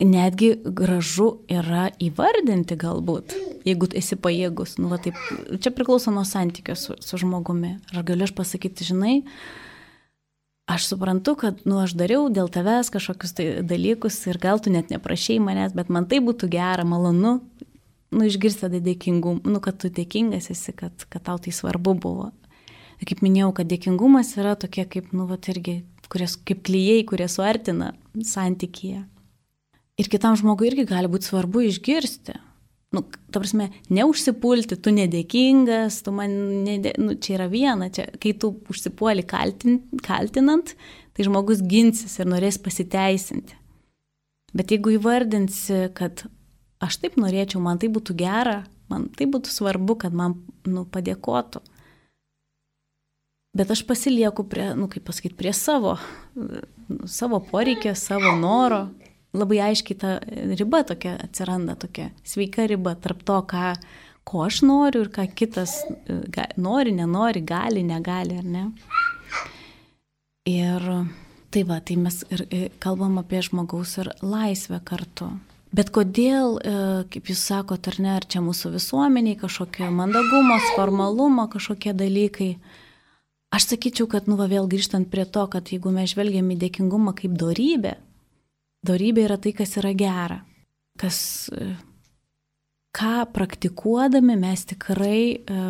netgi 0.01 0.55
gražu 0.65 1.29
yra 1.51 1.89
įvardinti 2.01 2.77
galbūt, 2.81 3.35
jeigu 3.69 3.89
esi 3.97 4.17
pajėgus. 4.21 4.79
Nu, 4.81 4.89
va, 4.93 4.99
taip, 5.03 5.19
čia 5.61 5.73
priklauso 5.75 6.13
nuo 6.15 6.25
santykio 6.27 6.77
su, 6.79 6.97
su 7.05 7.21
žmogumi. 7.21 7.77
Ar 7.95 8.07
galiu 8.09 8.27
aš 8.27 8.35
pasakyti, 8.37 8.87
žinai, 8.91 9.21
aš 10.71 10.87
suprantu, 10.91 11.35
kad, 11.39 11.63
nu, 11.67 11.81
aš 11.83 11.95
dariau 11.99 12.29
dėl 12.33 12.51
tavęs 12.53 12.93
kažkokius 12.95 13.35
tai 13.37 13.47
dalykus 13.67 14.19
ir 14.31 14.39
gal 14.43 14.63
tu 14.63 14.73
net 14.73 14.93
neprašai 14.93 15.41
manęs, 15.43 15.75
bet 15.77 15.91
man 15.93 16.07
tai 16.11 16.21
būtų 16.25 16.51
gera, 16.53 16.85
malonu, 16.87 17.39
nu, 18.11 18.27
išgirsti 18.27 18.67
tada 18.67 18.81
dėkingumą, 18.85 19.43
nu, 19.51 19.63
kad 19.65 19.81
tu 19.83 19.91
dėkingas 19.91 20.51
esi, 20.55 20.75
kad, 20.77 21.07
kad 21.11 21.27
tau 21.27 21.41
tai 21.43 21.55
svarbu 21.55 21.97
buvo. 22.03 22.31
Kaip 23.01 23.23
minėjau, 23.25 23.55
kad 23.57 23.71
dėkingumas 23.71 24.35
yra 24.37 24.55
tokie 24.61 24.85
kaip, 24.85 25.15
nu, 25.17 25.25
va, 25.31 25.39
irgi, 25.49 25.81
kurie, 26.13 26.29
kaip 26.47 26.61
klyjei, 26.69 27.07
kurie 27.09 27.31
suartina 27.33 27.95
santykyje. 28.13 29.07
Ir 30.01 30.09
kitam 30.13 30.37
žmogui 30.37 30.69
irgi 30.71 30.87
gali 30.89 31.09
būti 31.13 31.31
svarbu 31.31 31.65
išgirsti. 31.69 32.37
Nu, 32.91 33.05
ta 33.31 33.39
prasme, 33.39 33.69
neužsipulti, 33.95 34.75
tu 34.83 34.91
nedėkingas, 34.91 36.01
tu 36.03 36.11
man, 36.15 36.33
nedė... 36.67 36.97
nu, 36.99 37.15
čia 37.15 37.37
yra 37.37 37.47
viena, 37.51 37.87
čia, 37.95 38.09
kai 38.19 38.33
tu 38.35 38.51
užsipuoli 38.73 39.23
kaltin, 39.31 39.79
kaltinant, 40.03 40.75
tai 41.15 41.27
žmogus 41.29 41.63
ginsis 41.63 42.19
ir 42.19 42.27
norės 42.31 42.59
pasiteisinti. 42.59 43.55
Bet 44.51 44.75
jeigu 44.75 44.97
įvardinsi, 44.97 45.93
kad 45.95 46.25
aš 46.83 46.99
taip 46.99 47.15
norėčiau, 47.21 47.63
man 47.63 47.79
tai 47.79 47.93
būtų 47.95 48.17
gera, 48.19 48.65
man 48.91 49.07
tai 49.15 49.31
būtų 49.31 49.53
svarbu, 49.55 50.01
kad 50.03 50.17
man 50.17 50.41
nu, 50.67 50.83
padėkotų. 50.83 51.63
Bet 53.55 53.71
aš 53.71 53.85
pasilieku 53.87 54.43
prie, 54.51 54.73
nu, 54.79 54.91
kaip 54.91 55.07
pasakyti, 55.07 55.39
prie 55.39 55.55
savo, 55.55 55.97
nu, 56.35 57.07
savo 57.11 57.39
poreikio, 57.43 57.95
savo 57.99 58.35
noro, 58.39 58.89
labai 59.37 59.61
aiškiai 59.71 59.99
ta 59.99 60.13
riba 60.59 60.83
tokia 60.87 61.17
atsiranda, 61.25 61.77
tokia 61.79 62.11
sveika 62.27 62.67
riba 62.71 62.97
tarp 62.99 63.23
to, 63.27 63.39
ką, 63.53 63.75
ko 64.27 64.45
aš 64.47 64.63
noriu 64.67 65.05
ir 65.07 65.13
ką 65.15 65.27
kitas 65.35 65.77
ga, 66.07 66.49
nori, 66.57 66.95
nenori, 66.97 67.45
gali, 67.47 67.85
negali, 67.87 68.41
ar 68.41 68.49
ne. 68.57 68.65
Ir 70.51 70.89
tai 71.51 71.63
va, 71.67 71.79
tai 71.83 71.97
mes 72.01 72.23
ir 72.31 72.45
kalbam 72.83 73.19
apie 73.23 73.43
žmogaus 73.45 73.97
ir 74.03 74.13
laisvę 74.23 74.81
kartu. 74.87 75.31
Bet 75.71 75.93
kodėl, 75.95 76.57
e, 76.59 76.71
kaip 77.13 77.29
jūs 77.31 77.45
sakote, 77.47 77.93
ar 77.93 77.99
ne, 78.03 78.13
ar 78.19 78.25
čia 78.27 78.43
mūsų 78.43 78.73
visuomeniai 78.75 79.39
kažkokie 79.39 79.87
mandagumas, 79.95 80.67
formalumo 80.75 81.47
kažkokie 81.53 81.95
dalykai. 81.95 82.57
Aš 83.55 83.69
sakyčiau, 83.71 84.09
kad, 84.11 84.27
nu, 84.27 84.35
va, 84.39 84.49
vėl 84.51 84.67
grįžtant 84.71 85.07
prie 85.11 85.23
to, 85.27 85.45
kad 85.51 85.71
jeigu 85.71 85.93
mes 85.95 86.11
žvelgiam 86.11 86.51
į 86.51 86.59
dėkingumą 86.65 87.15
kaip 87.19 87.39
darybę, 87.39 87.97
Dorybė 88.87 89.27
yra 89.29 89.37
tai, 89.37 89.53
kas 89.57 89.77
yra 89.77 89.93
gera, 89.97 90.41
kas, 91.01 91.19
e, 91.53 91.73
ką 92.97 93.17
praktikuodami 93.35 94.39
mes 94.41 94.65
tikrai, 94.73 95.25
e, 95.37 95.65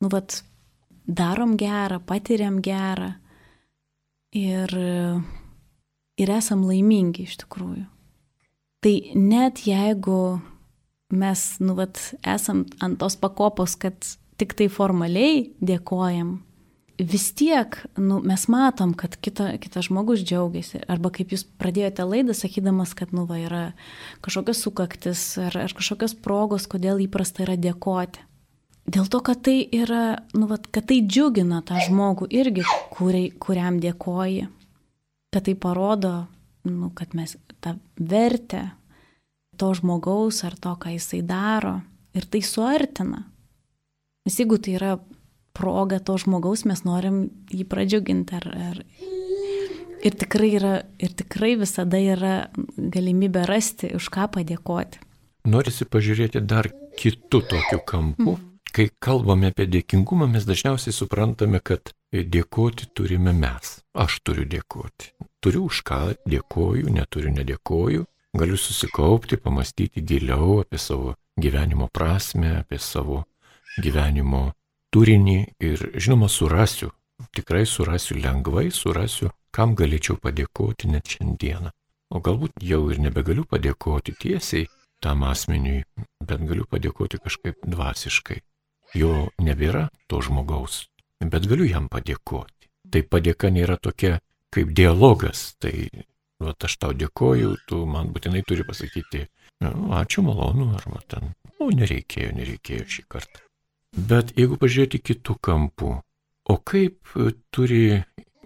nu, 0.00 0.10
vat, 0.12 0.42
darom 1.04 1.56
gerą, 1.60 1.98
patiriam 2.06 2.60
gerą 2.64 3.12
ir, 4.32 4.72
ir 6.16 6.32
esam 6.32 6.64
laimingi 6.64 7.26
iš 7.28 7.36
tikrųjų. 7.44 7.84
Tai 8.84 8.94
net 9.16 9.64
jeigu 9.68 10.40
mes, 11.14 11.44
nu, 11.60 11.76
vat, 11.78 12.00
esam 12.24 12.64
ant 12.84 12.98
tos 13.00 13.16
pakopos, 13.20 13.76
kad 13.80 13.96
tik 14.40 14.56
tai 14.58 14.68
formaliai 14.72 15.54
dėkojam, 15.62 16.38
vis 16.98 17.32
tiek 17.34 17.76
nu, 17.96 18.20
mes 18.22 18.46
matom, 18.48 18.94
kad 18.94 19.16
kita, 19.16 19.56
kitas 19.58 19.88
žmogus 19.88 20.22
džiaugiasi. 20.22 20.84
Arba 20.90 21.10
kaip 21.14 21.32
jūs 21.34 21.44
pradėjote 21.58 22.06
laidą, 22.06 22.36
sakydamas, 22.36 22.94
kad 22.98 23.14
nu, 23.16 23.26
va, 23.26 23.38
yra 23.42 23.64
kažkokios 24.24 24.62
sukaktis 24.62 25.24
ar, 25.42 25.56
ar 25.66 25.74
kažkokios 25.74 26.14
progos, 26.22 26.68
kodėl 26.70 27.02
įprasta 27.04 27.44
yra 27.46 27.58
dėkoti. 27.58 28.22
Dėl 28.84 29.08
to, 29.08 29.22
kad 29.24 29.40
tai 29.46 29.62
yra, 29.72 30.20
nu, 30.36 30.46
va, 30.50 30.58
kad 30.60 30.86
tai 30.90 31.00
džiugina 31.02 31.62
tą 31.64 31.80
žmogų 31.86 32.28
irgi, 32.36 32.66
kuriai, 32.92 33.30
kuriam 33.40 33.80
dėkoji. 33.82 34.46
Kad 35.34 35.48
tai 35.48 35.56
parodo, 35.58 36.14
nu, 36.68 36.92
kad 36.94 37.16
mes 37.16 37.34
tą 37.64 37.74
vertę 37.98 38.68
to 39.58 39.72
žmogaus 39.74 40.42
ar 40.46 40.54
to, 40.60 40.76
ką 40.78 40.94
jisai 40.94 41.24
daro. 41.26 41.80
Ir 42.14 42.28
tai 42.30 42.44
suartina. 42.44 43.24
Nes 44.24 44.38
jeigu 44.38 44.60
tai 44.62 44.76
yra 44.76 44.92
proga 45.54 46.00
to 46.02 46.16
žmogaus, 46.20 46.64
mes 46.68 46.84
norim 46.86 47.28
jį 47.52 47.66
pradžiuginti. 47.70 48.40
Ar, 48.40 48.48
ar... 48.70 48.80
Ir, 50.04 50.16
tikrai 50.20 50.50
yra, 50.58 50.74
ir 51.00 51.14
tikrai 51.16 51.54
visada 51.60 52.00
yra 52.00 52.34
galimybė 52.76 53.46
rasti, 53.48 53.94
už 53.96 54.10
ką 54.12 54.28
padėkoti. 54.34 55.00
Norisi 55.48 55.86
pažiūrėti 55.88 56.42
dar 56.44 56.68
kitų 57.00 57.40
tokių 57.52 57.80
kampų. 57.88 58.34
Mm. 58.34 58.50
Kai 58.74 58.88
kalbame 58.98 59.52
apie 59.52 59.68
dėkingumą, 59.70 60.26
mes 60.32 60.46
dažniausiai 60.48 60.94
suprantame, 60.96 61.60
kad 61.62 61.92
dėkoti 62.10 62.88
turime 62.96 63.30
mes. 63.36 63.76
Aš 63.94 64.18
turiu 64.26 64.48
dėkoti. 64.50 65.12
Turiu 65.38 65.68
už 65.68 65.82
ką 65.86 66.00
dėkoju, 66.26 66.90
neturiu 66.90 67.30
nedėkoju. 67.36 68.06
Galiu 68.34 68.58
susikaupti, 68.58 69.38
pamastyti 69.38 70.02
giliau 70.02 70.58
apie 70.64 70.80
savo 70.82 71.14
gyvenimo 71.38 71.86
prasme, 71.86 72.56
apie 72.64 72.80
savo 72.82 73.22
gyvenimo 73.78 74.48
turinį 74.94 75.38
ir 75.66 75.80
žinoma 75.98 76.28
surasiu, 76.30 76.92
tikrai 77.34 77.64
surasiu 77.66 78.18
lengvai, 78.20 78.68
surasiu, 78.70 79.32
kam 79.54 79.74
galėčiau 79.78 80.20
padėkoti 80.22 80.90
net 80.92 81.10
šiandieną. 81.16 81.72
O 82.14 82.20
galbūt 82.22 82.62
jau 82.62 82.80
ir 82.94 83.00
nebegaliu 83.02 83.42
padėkoti 83.50 84.14
tiesiai 84.22 84.68
tam 85.02 85.24
asmeniui, 85.26 85.82
bet 86.22 86.42
galiu 86.46 86.66
padėkoti 86.70 87.18
kažkaip 87.24 87.64
dvasiškai. 87.66 88.38
Jo 88.94 89.28
nebėra 89.42 89.88
to 90.06 90.20
žmogaus, 90.22 90.84
bet 91.20 91.48
galiu 91.50 91.66
jam 91.66 91.88
padėkoti. 91.90 92.70
Tai 92.90 93.02
padėka 93.10 93.50
nėra 93.50 93.76
tokia 93.82 94.20
kaip 94.54 94.70
dialogas, 94.78 95.56
tai 95.58 95.88
va, 96.38 96.54
aš 96.54 96.76
tau 96.78 96.94
dėkoju, 96.94 97.56
tu 97.66 97.82
man 97.90 98.12
būtinai 98.14 98.44
turi 98.46 98.66
pasakyti, 98.68 99.24
nu, 99.66 99.90
ačiū 99.98 100.22
malonu, 100.22 100.70
arba 100.78 101.02
ten, 101.10 101.34
o 101.58 101.72
nereikėjo, 101.74 102.30
nereikėjo 102.38 102.86
šį 102.96 103.06
kartą. 103.10 103.43
Bet 103.94 104.32
jeigu 104.34 104.58
pažiūrėti 104.58 104.98
kitų 104.98 105.36
kampų, 105.44 105.90
o 106.50 106.54
kaip 106.66 107.14
e, 107.14 107.30
turi 107.54 108.02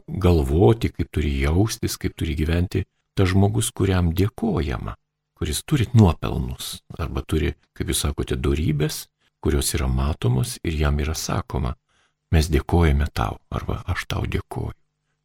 galvoti, 0.09 0.90
kaip 0.93 1.09
turi 1.12 1.31
jaustis, 1.40 1.97
kaip 2.00 2.17
turi 2.21 2.35
gyventi 2.37 2.85
tas 3.17 3.31
žmogus, 3.33 3.71
kuriam 3.73 4.12
dėkojama, 4.12 4.95
kuris 5.38 5.62
turi 5.64 5.88
nuopelnus, 5.97 6.83
arba 7.00 7.25
turi, 7.25 7.55
kaip 7.73 7.88
jūs 7.90 8.05
sakote, 8.05 8.37
darybės, 8.37 9.07
kurios 9.40 9.73
yra 9.75 9.88
matomos 9.88 10.59
ir 10.62 10.76
jam 10.76 11.00
yra 11.00 11.17
sakoma, 11.17 11.73
mes 12.35 12.50
dėkojame 12.52 13.09
tau, 13.17 13.38
arba 13.49 13.81
aš 13.88 14.05
tau 14.11 14.28
dėkoju. 14.28 14.76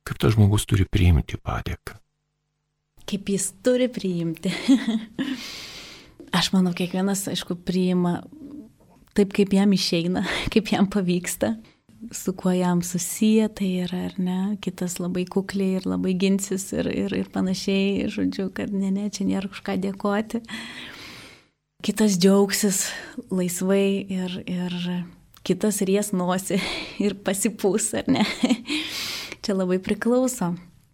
Kaip 0.07 0.19
tas 0.19 0.35
žmogus 0.35 0.65
turi 0.67 0.87
priimti 0.87 1.35
padėką? 1.39 1.99
Kaip 3.07 3.29
jis 3.31 3.49
turi 3.63 3.89
priimti. 3.91 4.51
aš 6.39 6.51
manau, 6.55 6.71
kiekvienas, 6.75 7.27
aišku, 7.31 7.59
priima 7.59 8.21
taip, 9.17 9.33
kaip 9.35 9.53
jam 9.53 9.73
išeina, 9.75 10.25
kaip 10.53 10.71
jam 10.73 10.89
pavyksta, 10.91 11.55
su 12.11 12.33
kuo 12.33 12.51
jam 12.51 12.83
susiję 12.83 13.49
tai 13.49 13.69
yra, 13.85 14.05
ar 14.09 14.19
ne, 14.19 14.39
kitas 14.61 14.99
labai 14.99 15.25
kukliai 15.29 15.79
ir 15.79 15.87
labai 15.87 16.15
ginsis 16.19 16.71
ir, 16.75 16.89
ir, 16.91 17.15
ir 17.15 17.29
panašiai, 17.31 18.09
žodžiu, 18.11 18.49
kad 18.55 18.73
ne, 18.73 18.91
ne, 18.91 19.09
čia 19.13 19.27
nėra 19.29 19.51
už 19.51 19.63
ką 19.63 19.77
dėkoti. 19.81 20.43
Kitas 21.83 22.15
džiaugsis 22.19 22.85
laisvai 23.31 24.07
ir, 24.07 24.37
ir 24.47 24.75
kitas 25.43 25.81
ries 25.83 26.13
nosi 26.15 26.59
ir 27.05 27.15
pasipūs, 27.23 27.91
ar 27.99 28.11
ne. 28.11 28.27
Čia 29.43 29.57
labai 29.57 29.79
priklauso 29.83 30.53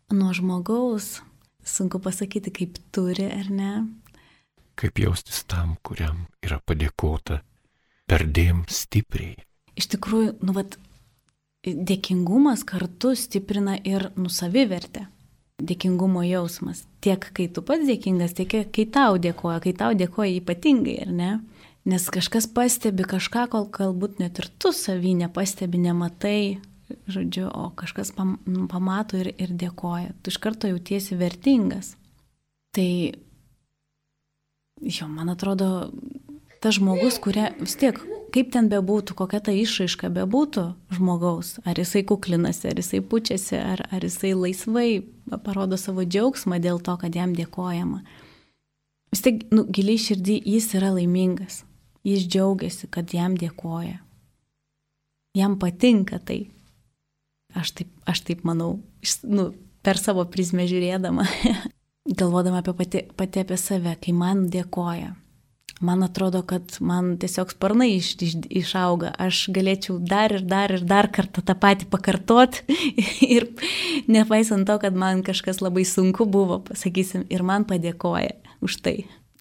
nuo 0.09 0.33
žmogaus. 0.33 1.19
Sunku 1.69 1.99
pasakyti, 2.01 2.49
kaip 2.49 2.79
turi 2.89 3.27
ar 3.29 3.51
ne. 3.53 3.73
Kaip 4.79 4.97
jaustis 4.97 5.43
tam, 5.45 5.75
kuriam 5.85 6.23
yra 6.41 6.57
padėkota 6.65 7.44
perdėm 8.09 8.65
stipriai. 8.72 9.37
Iš 9.79 9.87
tikrųjų, 9.93 10.33
nu, 10.43 10.55
vat, 10.57 10.75
dėkingumas 11.63 12.65
kartu 12.67 13.13
stiprina 13.15 13.77
ir 13.77 14.09
nusavivertę. 14.19 15.07
Dėkingumo 15.59 16.24
jausmas. 16.24 16.85
Tiek 17.03 17.24
kai 17.35 17.50
tu 17.51 17.63
pats 17.65 17.87
dėkingas, 17.87 18.35
tiek 18.37 18.53
kai 18.72 18.85
tau 18.87 19.19
dėkoja, 19.19 19.59
kai 19.63 19.74
tau 19.75 19.95
dėkoja 19.98 20.37
ypatingai, 20.39 20.95
ar 21.03 21.11
ne? 21.11 21.31
Nes 21.89 22.05
kažkas 22.11 22.48
pastebi 22.51 23.03
kažką, 23.07 23.48
kol 23.51 23.67
galbūt 23.72 24.19
net 24.24 24.39
ir 24.39 24.48
tu 24.59 24.72
savy 24.75 25.13
nepastebi, 25.19 25.79
nematai, 25.83 26.59
žodžiu, 27.11 27.48
o 27.50 27.69
kažkas 27.75 28.11
pam, 28.15 28.37
pamato 28.72 29.19
ir, 29.19 29.31
ir 29.39 29.53
dėkoja. 29.55 30.13
Tu 30.24 30.31
iš 30.31 30.39
karto 30.43 30.69
jautiesi 30.72 31.17
vertingas. 31.19 31.95
Tai, 32.75 32.89
jo, 34.85 35.07
man 35.11 35.33
atrodo, 35.33 35.89
tas 36.63 36.77
žmogus, 36.77 37.19
kuria 37.24 37.50
vis 37.59 37.75
tiek, 37.79 38.00
kaip 38.33 38.51
ten 38.53 38.69
bebūtų, 38.72 39.15
kokia 39.17 39.39
ta 39.43 39.53
išraiška 39.55 40.09
bebūtų 40.13 40.65
žmogaus, 40.98 41.57
ar 41.67 41.79
jisai 41.79 42.03
kuklinasi, 42.07 42.69
ar 42.72 42.81
jisai 42.81 43.01
pučiasi, 43.01 43.57
ar, 43.59 43.83
ar 43.89 44.05
jisai 44.05 44.33
laisvai 44.37 44.89
parodo 45.45 45.79
savo 45.79 46.05
džiaugsmą 46.05 46.59
dėl 46.63 46.81
to, 46.83 46.95
kad 47.01 47.15
jam 47.15 47.33
dėkojama. 47.37 48.03
Vis 49.09 49.25
tiek, 49.25 49.41
nu, 49.53 49.65
giliai 49.65 49.98
širdį 50.01 50.37
jis 50.45 50.69
yra 50.77 50.91
laimingas, 50.93 51.63
jis 52.05 52.27
džiaugiasi, 52.29 52.89
kad 52.93 53.09
jam 53.15 53.37
dėkoja. 53.39 53.98
Jam 55.37 55.57
patinka 55.61 56.19
tai. 56.22 56.43
Aš 57.57 57.74
taip, 57.79 57.89
aš 58.05 58.22
taip 58.27 58.43
manau, 58.45 58.75
nu, 59.25 59.50
per 59.81 59.98
savo 59.98 60.25
prizmę 60.29 60.67
žiūrėdama, 60.69 61.25
galvodama 62.19 62.61
apie 62.61 62.75
pati, 62.77 63.01
pati 63.17 63.41
apie 63.41 63.57
save, 63.57 63.95
kai 64.03 64.13
man 64.13 64.45
dėkoja, 64.53 65.15
man 65.79 66.03
atrodo, 66.03 66.42
kad 66.42 66.77
man 66.79 67.13
tiesiog 67.20 67.53
sparnai 67.53 67.89
iš, 67.98 68.13
iš, 68.22 68.35
išauga. 68.61 69.13
Aš 69.20 69.48
galėčiau 69.55 70.00
dar 70.03 70.33
ir 70.35 70.44
dar 70.48 70.74
ir 70.75 70.83
dar 70.87 71.09
kartą 71.11 71.44
tą 71.46 71.55
patį 71.59 71.87
pakartot. 71.92 72.61
ir 73.35 73.48
nepaisant 74.07 74.68
to, 74.68 74.79
kad 74.81 74.96
man 74.96 75.24
kažkas 75.24 75.63
labai 75.63 75.85
sunku 75.87 76.27
buvo, 76.29 76.59
pasakysim, 76.68 77.25
ir 77.31 77.46
man 77.48 77.68
padėkoja 77.70 78.35
už 78.65 78.81
tai. 78.83 78.98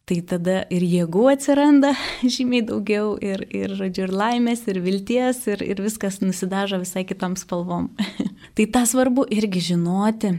Tai 0.08 0.22
tada 0.24 0.62
ir 0.72 0.84
jėgų 0.88 1.26
atsiranda 1.34 1.92
žymiai 2.36 2.64
daugiau, 2.70 3.16
ir, 3.20 3.42
ir, 3.52 3.74
žodžiu, 3.76 4.06
ir 4.06 4.14
laimės, 4.14 4.64
ir 4.70 4.80
vilties, 4.84 5.42
ir, 5.50 5.64
ir 5.66 5.82
viskas 5.84 6.22
nusidažo 6.24 6.80
visai 6.80 7.04
kitom 7.08 7.36
spalvom. 7.36 7.90
tai 8.56 8.70
tą 8.72 8.86
svarbu 8.88 9.26
irgi 9.34 9.66
žinoti 9.74 10.32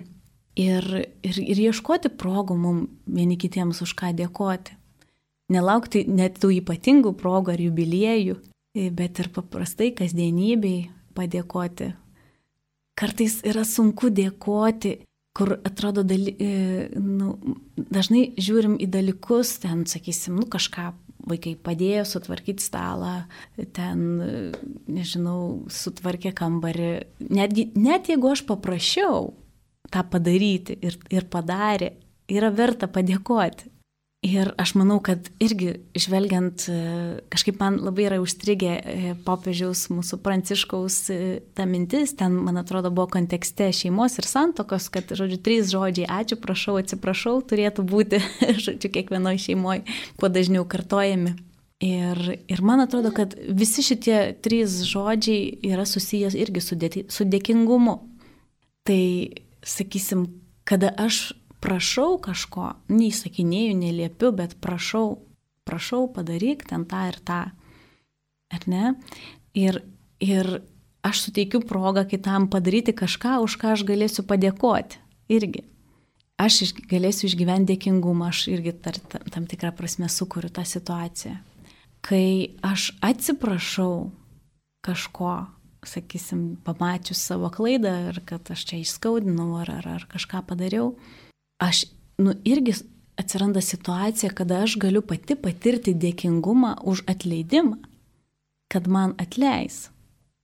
ir, 0.57 0.89
ir, 1.21 1.37
ir 1.43 1.63
ieškoti 1.69 2.15
progų 2.17 2.57
mums 2.57 2.89
vieni 3.05 3.37
kitiems 3.39 3.83
už 3.85 3.93
ką 3.99 4.15
dėkoti 4.17 4.78
nelaukti 5.53 6.05
net 6.07 6.39
tų 6.41 6.53
ypatingų 6.59 7.13
progų 7.19 7.55
ar 7.55 7.63
jubiliejų, 7.63 8.37
bet 8.95 9.19
ir 9.19 9.31
paprastai 9.33 9.91
kasdienybei 9.97 10.89
padėkoti. 11.17 11.93
Kartais 12.99 13.39
yra 13.47 13.63
sunku 13.67 14.11
dėkoti, 14.11 14.97
kur 15.35 15.55
atrodo, 15.63 16.03
daly, 16.03 16.33
nu, 16.99 17.35
dažnai 17.77 18.25
žiūrim 18.35 18.75
į 18.81 18.89
dalykus, 18.91 19.55
ten, 19.63 19.85
sakysim, 19.87 20.35
nu 20.41 20.47
kažką 20.51 20.89
vaikai 21.29 21.53
padėjo 21.59 22.05
sutvarkyti 22.07 22.63
stalą, 22.63 23.23
ten, 23.75 24.03
nežinau, 24.89 25.65
sutvarkė 25.71 26.33
kambarį. 26.35 26.91
Netgi, 27.29 27.69
net 27.79 28.09
jeigu 28.11 28.31
aš 28.33 28.43
paprašiau 28.49 29.33
tą 29.93 30.05
padaryti 30.11 30.77
ir, 30.85 30.97
ir 31.13 31.27
padarė, 31.31 31.93
yra 32.29 32.51
verta 32.53 32.89
padėkoti. 32.91 33.71
Ir 34.19 34.49
aš 34.59 34.73
manau, 34.75 34.97
kad 34.99 35.29
irgi 35.39 35.77
žvelgiant, 35.95 36.65
e, 36.67 36.79
kažkaip 37.31 37.55
man 37.61 37.77
labai 37.79 38.09
yra 38.09 38.17
užstrigę 38.19 38.73
e, 38.75 39.13
popiežiaus 39.23 39.85
mūsų 39.95 40.19
pranciškaus 40.25 40.97
e, 41.13 41.19
ta 41.55 41.63
mintis, 41.63 42.11
ten, 42.19 42.35
man 42.43 42.59
atrodo, 42.59 42.91
buvo 42.91 43.07
kontekste 43.13 43.69
šeimos 43.71 44.19
ir 44.19 44.27
santokos, 44.27 44.89
kad, 44.91 45.07
žodžiu, 45.15 45.39
trys 45.39 45.71
žodžiai 45.71 46.09
ačiū, 46.17 46.35
prašau, 46.43 46.75
atsiprašau 46.81 47.37
turėtų 47.47 47.87
būti, 47.87 48.19
žodžiu, 48.65 48.91
kiekvienoje 48.91 49.39
šeimoje 49.45 49.85
kuo 50.19 50.27
dažniau 50.27 50.67
kartojami. 50.67 51.37
Ir, 51.79 52.19
ir 52.51 52.59
man 52.59 52.83
atrodo, 52.83 53.15
kad 53.15 53.37
visi 53.39 53.87
šitie 53.87 54.33
trys 54.43 54.81
žodžiai 54.83 55.61
yra 55.71 55.87
susijęs 55.87 56.35
irgi 56.35 56.65
su, 56.65 56.75
dėti, 56.75 57.07
su 57.07 57.23
dėkingumu. 57.23 58.01
Tai, 58.83 59.03
sakysim, 59.63 60.27
kada 60.67 60.91
aš 60.99 61.29
prašau 61.63 62.17
kažko, 62.23 62.73
neįsakinėjau, 62.91 63.77
neliepiu, 63.79 64.31
bet 64.35 64.55
prašau, 64.63 65.19
prašau, 65.67 66.07
padaryk 66.13 66.65
ten 66.69 66.85
tą 66.89 67.05
ir 67.11 67.19
tą. 67.25 67.41
Ar 68.49 68.65
ne? 68.65 68.95
Ir, 69.57 69.83
ir 70.23 70.61
aš 71.05 71.25
suteikiu 71.27 71.61
progą 71.65 72.05
kitam 72.09 72.47
padaryti 72.49 72.95
kažką, 72.97 73.39
už 73.45 73.59
ką 73.61 73.75
aš 73.75 73.85
galėsiu 73.87 74.25
padėkoti. 74.27 75.01
Irgi. 75.29 75.65
Aš 76.39 76.61
iš, 76.63 76.73
galėsiu 76.87 77.27
išgyventi 77.27 77.73
dėkingumą, 77.73 78.31
aš 78.31 78.47
irgi 78.49 78.73
tar, 78.79 78.97
tam, 79.11 79.27
tam 79.27 79.45
tikrą 79.49 79.73
prasme 79.75 80.07
sukuriu 80.09 80.49
tą 80.49 80.63
situaciją. 80.65 81.35
Kai 81.99 82.55
aš 82.63 82.93
atsiprašau 83.03 84.07
kažko, 84.87 85.33
sakysim, 85.83 86.55
pamačius 86.63 87.19
savo 87.19 87.51
klaidą 87.51 87.91
ir 88.09 88.21
kad 88.27 88.47
aš 88.55 88.63
čia 88.71 88.79
išskaudinau 88.79 89.51
ar, 89.59 89.73
ar, 89.81 89.89
ar 89.99 90.07
kažką 90.07 90.45
padariau, 90.47 90.93
aš, 91.59 91.83
nu, 92.17 92.33
irgi 92.47 92.73
atsiranda 93.19 93.61
situacija, 93.61 94.31
kada 94.33 94.63
aš 94.63 94.77
galiu 94.79 95.01
pati 95.05 95.35
patirti 95.35 95.93
dėkingumą 95.93 96.77
už 96.87 97.03
atleidimą, 97.11 97.77
kad 98.71 98.87
man 98.87 99.15
atleis. 99.19 99.89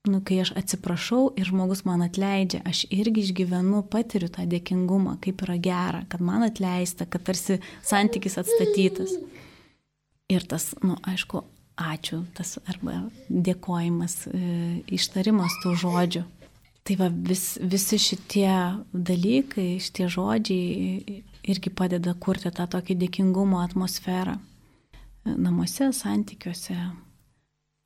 Nu, 0.06 0.20
kai 0.22 0.38
aš 0.44 0.52
atsiprašau 0.60 1.32
ir 1.40 1.48
žmogus 1.50 1.82
man 1.88 2.04
atleidžia, 2.06 2.60
aš 2.68 2.84
irgi 2.94 3.24
išgyvenu, 3.26 3.82
patiriu 3.90 4.30
tą 4.30 4.46
dėkingumą, 4.50 5.16
kaip 5.24 5.42
yra 5.48 5.56
gera, 5.58 6.04
kad 6.12 6.22
man 6.22 6.46
atleista, 6.46 7.08
kad 7.10 7.26
tarsi 7.26 7.58
santykis 7.82 8.38
atstatytas. 8.42 9.16
Ir 10.30 10.46
tas, 10.46 10.74
nu, 10.86 11.00
aišku, 11.10 11.42
ačiū, 11.82 12.22
tas 12.38 12.58
arba 12.70 13.00
dėkojimas, 13.30 14.28
e, 14.30 14.44
ištarimas 14.94 15.58
tų 15.64 15.74
žodžių. 15.82 16.24
Tai 16.86 16.96
va, 17.00 17.08
vis, 17.10 17.56
visi 17.62 17.98
šitie 17.98 18.50
dalykai, 18.94 19.80
šitie 19.82 20.06
žodžiai 20.12 21.22
irgi 21.50 21.72
padeda 21.74 22.14
kurti 22.22 22.52
tą 22.54 22.68
tokį 22.70 22.98
dėkingumo 23.02 23.64
atmosferą 23.64 24.36
namuose, 25.26 25.90
santykiuose. 25.98 26.78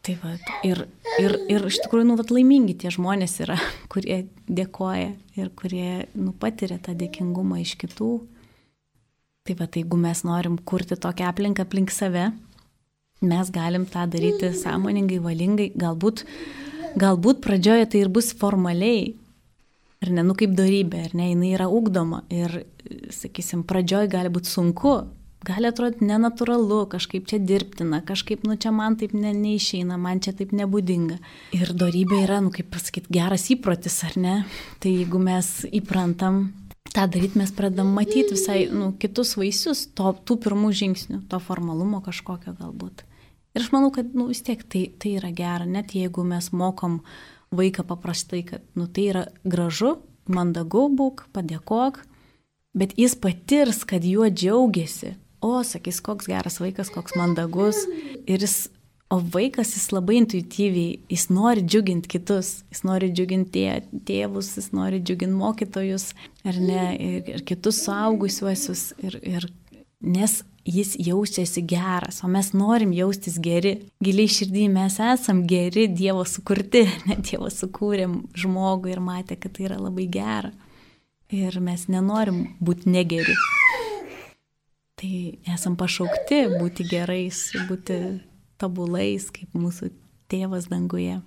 Tai 0.03 0.15
va, 0.19 0.33
ir, 0.67 0.85
ir, 1.19 1.35
ir 1.51 1.65
iš 1.67 1.79
tikrųjų, 1.83 2.09
nu, 2.09 2.19
vat, 2.19 2.31
laimingi 2.31 2.75
tie 2.79 2.91
žmonės 2.91 3.39
yra, 3.43 3.55
kurie 3.91 4.25
dėkoja 4.47 5.13
ir 5.39 5.49
kurie, 5.55 5.89
nu, 6.19 6.35
patiria 6.35 6.79
tą 6.83 6.95
dėkingumą 6.99 7.59
iš 7.63 7.77
kitų. 7.79 8.13
Tai 9.47 9.55
va, 9.59 9.67
tai 9.67 9.83
jeigu 9.85 9.99
mes 9.99 10.27
norim 10.27 10.59
kurti 10.59 10.99
tokią 10.99 11.31
aplinką 11.31 11.63
aplink 11.63 11.91
save, 11.95 12.29
mes 13.23 13.51
galim 13.51 13.87
tą 13.87 14.05
daryti 14.11 14.51
sąmoningai, 14.55 15.19
valingai, 15.23 15.71
galbūt, 15.79 16.25
galbūt 16.97 17.41
pradžioje 17.45 17.91
tai 17.91 18.03
ir 18.03 18.11
bus 18.13 18.31
formaliai, 18.37 19.13
ar 20.03 20.11
ne, 20.15 20.23
nu 20.25 20.35
kaip 20.37 20.55
darybė, 20.57 21.05
ar 21.09 21.15
ne, 21.17 21.31
jinai 21.33 21.53
yra 21.57 21.69
ugdoma 21.71 22.23
ir, 22.33 22.61
sakysim, 23.13 23.65
pradžioj 23.67 24.09
gali 24.11 24.31
būti 24.33 24.51
sunku, 24.51 24.93
gali 25.45 25.69
atrodyti 25.69 26.07
nenatūralu, 26.07 26.81
kažkaip 26.91 27.27
čia 27.29 27.39
dirbtina, 27.39 28.01
kažkaip, 28.05 28.43
nu 28.47 28.57
čia 28.59 28.71
man 28.75 28.97
taip 28.99 29.13
ne, 29.15 29.31
neišeina, 29.35 29.99
man 29.99 30.23
čia 30.23 30.33
taip 30.35 30.53
nebūdinga. 30.55 31.19
Ir 31.55 31.73
darybė 31.79 32.23
yra, 32.25 32.39
nu 32.43 32.51
kaip 32.55 32.71
pasakyti, 32.73 33.11
geras 33.13 33.47
įprotis, 33.53 34.01
ar 34.07 34.17
ne? 34.19 34.37
Tai 34.83 34.93
jeigu 34.93 35.21
mes 35.23 35.51
įprantam 35.71 36.49
tą 36.93 37.05
daryti, 37.07 37.39
mes 37.39 37.53
pradedam 37.55 37.93
matyti 37.95 38.33
visai 38.33 38.63
nu, 38.71 38.91
kitus 38.99 39.35
vaisius 39.39 39.85
to, 39.95 40.11
tų 40.25 40.39
pirmų 40.45 40.73
žingsnių, 40.81 41.21
to 41.31 41.39
formalumo 41.43 42.01
kažkokio 42.05 42.55
galbūt. 42.59 43.05
Ir 43.57 43.63
aš 43.65 43.71
manau, 43.73 43.89
kad 43.93 44.13
nu, 44.13 44.27
vis 44.29 44.43
tiek 44.45 44.61
tai, 44.69 44.85
tai 45.01 45.15
yra 45.17 45.31
gera, 45.35 45.65
net 45.65 45.95
jeigu 45.97 46.23
mes 46.27 46.51
mokom 46.53 46.99
vaiką 47.55 47.85
paprastai, 47.89 48.43
kad 48.45 48.65
nu, 48.77 48.85
tai 48.85 49.09
yra 49.09 49.23
gražu, 49.43 49.95
mandagu 50.29 50.85
būk, 50.93 51.25
padėkok, 51.33 52.03
bet 52.77 52.93
jis 52.99 53.15
patirs, 53.17 53.81
kad 53.89 54.05
juo 54.05 54.29
džiaugiasi. 54.29 55.15
O, 55.41 55.61
sakys, 55.63 56.01
koks 56.03 56.27
geras 56.29 56.59
vaikas, 56.59 56.91
koks 56.91 57.15
mandagus. 57.17 57.79
Ir 58.27 58.43
jis, 58.43 58.67
o 59.09 59.21
vaikas 59.23 59.71
jis 59.77 59.87
labai 59.95 60.19
intuityviai, 60.19 60.99
jis 61.09 61.29
nori 61.31 61.63
džiuginti 61.63 62.11
kitus, 62.11 62.51
jis 62.69 62.83
nori 62.85 63.09
džiuginti 63.15 63.63
tėvus, 64.05 64.51
jis 64.59 64.69
nori 64.75 64.99
džiuginti 64.99 65.39
mokytojus, 65.39 66.11
ar 66.43 66.59
ne, 66.59 66.83
ir, 66.99 67.33
ir 67.37 67.45
kitus 67.47 67.81
suaugusiuosius. 67.87 68.89
Ir, 68.99 69.17
ir, 69.23 69.47
nes 70.03 70.41
jis 70.65 70.95
jaučiasi 70.99 71.61
geras, 71.61 72.23
o 72.23 72.27
mes 72.27 72.51
norim 72.53 72.93
jaustis 72.93 73.39
geri. 73.41 73.75
Giliai 74.03 74.29
širdį 74.31 74.65
mes 74.73 74.99
esam 75.03 75.43
geri, 75.47 75.87
Dievo 75.87 76.25
sukurti, 76.25 76.85
net 77.07 77.23
Dievo 77.29 77.49
sukūrėm 77.53 78.21
žmogų 78.37 78.93
ir 78.93 79.03
matė, 79.03 79.39
kad 79.39 79.55
tai 79.55 79.69
yra 79.69 79.79
labai 79.79 80.07
gera. 80.11 80.51
Ir 81.29 81.59
mes 81.61 81.85
nenorim 81.87 82.55
būti 82.59 82.89
negeri. 82.89 83.35
Tai 84.99 85.13
esam 85.53 85.77
pašaukti 85.79 86.41
būti 86.57 86.83
gerais, 86.89 87.45
būti 87.69 87.99
tobulais, 88.59 89.29
kaip 89.31 89.53
mūsų 89.55 89.93
tėvas 90.29 90.67
danguje. 90.71 91.21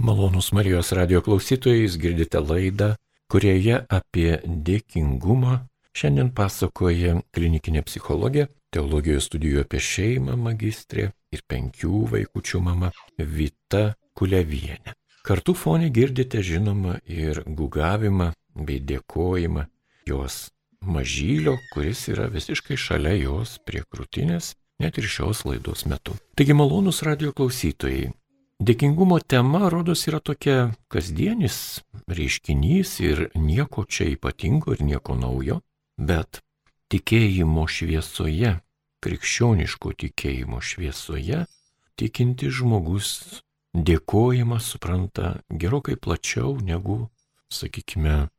Malonus 0.00 0.50
Marijos 0.56 0.92
radio 0.96 1.22
klausytojais 1.24 1.96
girdite 2.00 2.40
laidą, 2.40 2.94
kurioje 3.30 3.82
apie 3.88 4.40
dėkingumą 4.44 5.69
Šiandien 6.00 6.30
pasakoja 6.32 7.18
klinikinė 7.36 7.82
psichologė, 7.84 8.46
teologijos 8.72 9.26
studijų 9.28 9.60
apie 9.66 9.82
šeimą 9.84 10.32
magistrė 10.40 11.10
ir 11.28 11.42
penkių 11.44 12.06
vaikučių 12.14 12.60
mama 12.64 12.88
Vita 13.18 13.82
Kulevienė. 14.16 14.94
Kartu 15.28 15.52
fonė 15.52 15.90
girdite 15.92 16.40
žinoma 16.40 16.96
ir 17.04 17.42
gugavimą 17.44 18.30
bei 18.56 18.80
dėkojimą 18.80 19.66
jos 20.08 20.46
mažylio, 20.80 21.58
kuris 21.74 22.06
yra 22.08 22.30
visiškai 22.32 22.80
šalia 22.80 23.12
jos 23.20 23.58
prie 23.68 23.84
krūtinės, 23.84 24.54
net 24.80 24.96
ir 24.96 25.04
šios 25.04 25.44
laidos 25.44 25.84
metu. 25.84 26.16
Taigi 26.32 26.56
malonus 26.56 27.04
radio 27.04 27.36
klausytojai. 27.36 28.14
Dėkingumo 28.56 29.20
tema, 29.20 29.68
rodos, 29.68 30.08
yra 30.08 30.24
tokia 30.24 30.70
kasdienis 30.88 31.82
reiškinys 32.08 33.00
ir 33.04 33.26
nieko 33.36 33.84
čia 33.84 34.08
ypatingo 34.16 34.72
ir 34.72 34.80
nieko 34.84 35.20
naujo. 35.20 35.60
Bet 36.00 36.40
tikėjimo 36.88 37.66
šviesoje, 37.68 38.56
krikščioniško 39.04 39.92
tikėjimo 40.00 40.60
šviesoje, 40.64 41.44
tikinti 42.00 42.48
žmogus 42.48 43.42
dėkojimą 43.76 44.58
supranta 44.64 45.34
gerokai 45.52 45.98
plačiau 46.00 46.56
negu, 46.64 47.10
sakykime, 47.52 48.30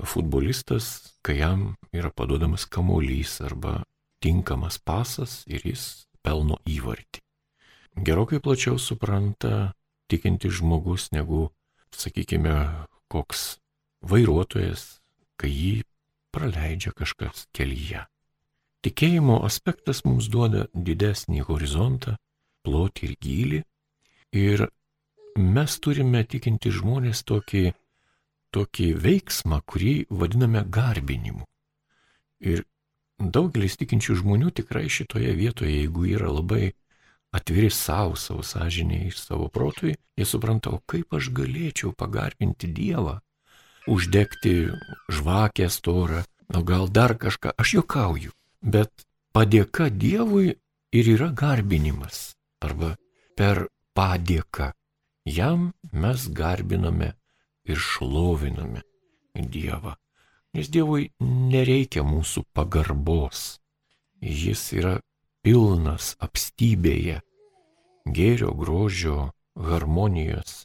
futbolistas, 0.00 1.12
kai 1.20 1.40
jam 1.42 1.74
yra 1.92 2.08
paduodamas 2.08 2.64
kamuolys 2.64 3.36
arba 3.44 3.82
tinkamas 4.24 4.78
pasas 4.80 5.42
ir 5.44 5.60
jis 5.66 6.06
pelno 6.24 6.56
įvartį. 6.64 7.20
Gerokai 8.00 8.40
plačiau 8.40 8.78
supranta 8.80 9.74
tikinti 10.08 10.48
žmogus 10.48 11.10
negu, 11.12 11.50
sakykime, 11.92 12.56
koks 13.12 13.58
vairuotojas, 14.00 15.02
kai 15.36 15.50
jį 15.52 15.74
praleidžia 16.34 16.92
kažkas 16.96 17.46
kelyje. 17.56 18.06
Tikėjimo 18.80 19.42
aspektas 19.44 20.04
mums 20.06 20.30
duoda 20.32 20.66
didesnį 20.72 21.44
horizontą, 21.48 22.16
plotį 22.64 23.08
ir 23.08 23.14
gilį. 23.20 23.60
Ir 24.40 24.66
mes 25.36 25.76
turime 25.84 26.22
tikinti 26.24 26.72
žmonės 26.72 27.22
tokį, 27.28 27.64
tokį 28.56 28.88
veiksmą, 29.04 29.60
kurį 29.68 29.94
vadiname 30.10 30.64
garbinimu. 30.64 31.44
Ir 32.40 32.64
daugelis 33.20 33.76
tikinčių 33.76 34.20
žmonių 34.22 34.52
tikrai 34.62 34.88
šitoje 34.88 35.34
vietoje, 35.36 35.74
jeigu 35.82 36.06
yra 36.08 36.30
labai 36.32 36.70
atviri 37.36 37.70
savo, 37.70 38.16
savo 38.16 38.42
sąžiniai 38.42 39.10
ir 39.10 39.16
savo 39.18 39.48
protui, 39.52 39.94
jie 40.16 40.26
supranta, 40.26 40.72
o 40.72 40.80
kaip 40.86 41.12
aš 41.14 41.30
galėčiau 41.36 41.92
pagarbinti 41.92 42.70
Dievą, 42.74 43.20
uždegti 43.86 44.70
žvakę 45.08 45.70
storą, 45.70 46.24
o 46.54 46.62
gal 46.62 46.88
dar 46.88 47.16
kažką, 47.18 47.54
aš 47.56 47.74
juokauju, 47.78 48.32
bet 48.62 49.06
padėka 49.32 49.88
Dievui 49.90 50.56
ir 50.92 51.10
yra 51.14 51.30
garbinimas, 51.30 52.34
arba 52.60 52.96
per 53.36 53.68
padėką. 53.94 54.72
Jam 55.24 55.72
mes 55.92 56.28
garbiname 56.28 57.14
ir 57.64 57.78
šloviname 57.78 58.82
Dievą. 59.34 59.94
Nes 60.56 60.68
Dievui 60.68 61.12
nereikia 61.22 62.02
mūsų 62.02 62.42
pagarbos. 62.52 63.60
Jis 64.20 64.64
yra 64.76 64.96
pilnas 65.44 66.16
apstybėje 66.20 67.20
gėrio, 68.10 68.50
grožio, 68.56 69.30
harmonijos 69.54 70.64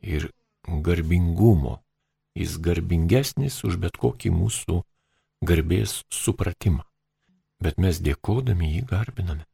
ir 0.00 0.30
garbingumo 0.66 1.80
jis 2.38 2.56
garbingesnis 2.62 3.62
už 3.66 3.78
bet 3.82 3.98
kokį 4.00 4.32
mūsų 4.34 4.80
garbės 5.44 6.02
supratimą. 6.12 6.84
Bet 7.60 7.78
mes 7.78 8.00
dėkodami 8.00 8.74
jį 8.76 8.84
garbiname. 8.88 9.44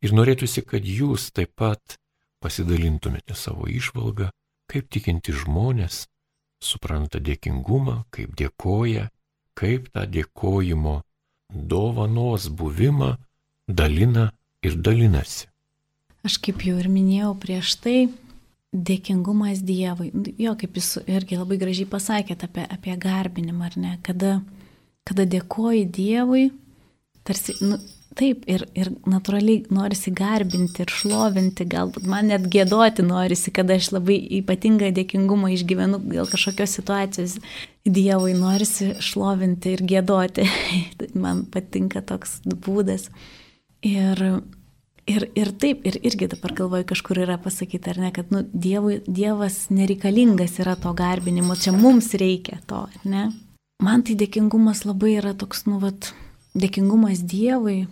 Ir 0.00 0.14
norėtųsi, 0.16 0.64
kad 0.64 0.84
jūs 0.86 1.28
taip 1.36 1.52
pat 1.60 1.98
pasidalintumėte 2.40 3.36
savo 3.36 3.68
išvalgą, 3.68 4.30
kaip 4.70 4.88
tikinti 4.88 5.34
žmonės 5.36 6.06
supranta 6.64 7.20
dėkingumą, 7.20 8.04
kaip 8.14 8.32
dėkoja, 8.36 9.10
kaip 9.56 9.90
tą 9.92 10.06
dėkojimo 10.08 11.00
dovanos 11.52 12.48
buvimą 12.48 13.16
dalina 13.68 14.30
ir 14.64 14.76
dalinasi. 14.80 15.48
Aš 16.24 16.36
kaip 16.44 16.64
jau 16.64 16.76
ir 16.80 16.88
minėjau 16.92 17.32
prieš 17.40 17.76
tai, 17.80 17.98
dėkingumas 18.70 19.64
Dievui. 19.66 20.10
Jo, 20.38 20.54
kaip 20.58 20.76
jūs 20.78 21.00
irgi 21.10 21.38
labai 21.38 21.58
gražiai 21.60 21.88
pasakėte 21.90 22.46
apie, 22.46 22.66
apie 22.70 22.96
garbinimą, 23.00 23.70
ar 23.70 23.78
ne? 23.80 23.94
Kada, 24.06 24.40
kada 25.08 25.26
dėkoji 25.26 25.88
Dievui, 25.90 26.50
tarsi, 27.26 27.56
nu, 27.66 27.80
taip, 28.18 28.44
ir, 28.50 28.64
ir 28.78 28.92
natūraliai 29.10 29.64
norisi 29.74 30.12
garbinti 30.14 30.84
ir 30.84 30.92
šlovinti, 30.94 31.66
galbūt 31.70 32.06
man 32.10 32.30
net 32.30 32.46
gėdoti 32.52 33.04
norisi, 33.06 33.52
kada 33.54 33.74
aš 33.78 33.90
labai 33.96 34.20
ypatingą 34.40 34.92
dėkingumą 34.94 35.50
išgyvenu 35.56 36.02
dėl 36.06 36.30
kažkokios 36.30 36.78
situacijos. 36.78 37.36
Dievui 37.86 38.34
norisi 38.36 38.92
šlovinti 39.02 39.74
ir 39.74 39.82
gėdoti. 39.88 40.44
Man 41.22 41.46
patinka 41.48 42.02
toks 42.04 42.42
būdas. 42.44 43.06
Ir, 43.80 44.20
ir, 45.10 45.26
ir 45.38 45.50
taip, 45.60 45.84
ir 45.86 45.98
irgi 46.06 46.30
dabar 46.30 46.54
galvoju, 46.56 46.86
kažkur 46.92 47.20
yra 47.24 47.36
pasakyti, 47.42 47.92
ar 47.92 48.00
ne, 48.00 48.10
kad 48.14 48.32
nu, 48.34 48.42
dievui, 48.52 49.00
Dievas 49.06 49.66
nereikalingas 49.74 50.58
yra 50.62 50.76
to 50.80 50.92
garbinimo, 50.96 51.56
čia 51.58 51.74
mums 51.76 52.12
reikia 52.20 52.60
to, 52.70 52.86
ar 52.86 53.06
ne? 53.08 53.28
Man 53.80 54.04
tai 54.04 54.16
dėkingumas 54.20 54.84
labai 54.84 55.16
yra 55.18 55.32
toks, 55.38 55.64
nu, 55.68 55.80
vat, 55.82 56.12
dėkingumas 56.54 57.24
Dievui 57.24 57.84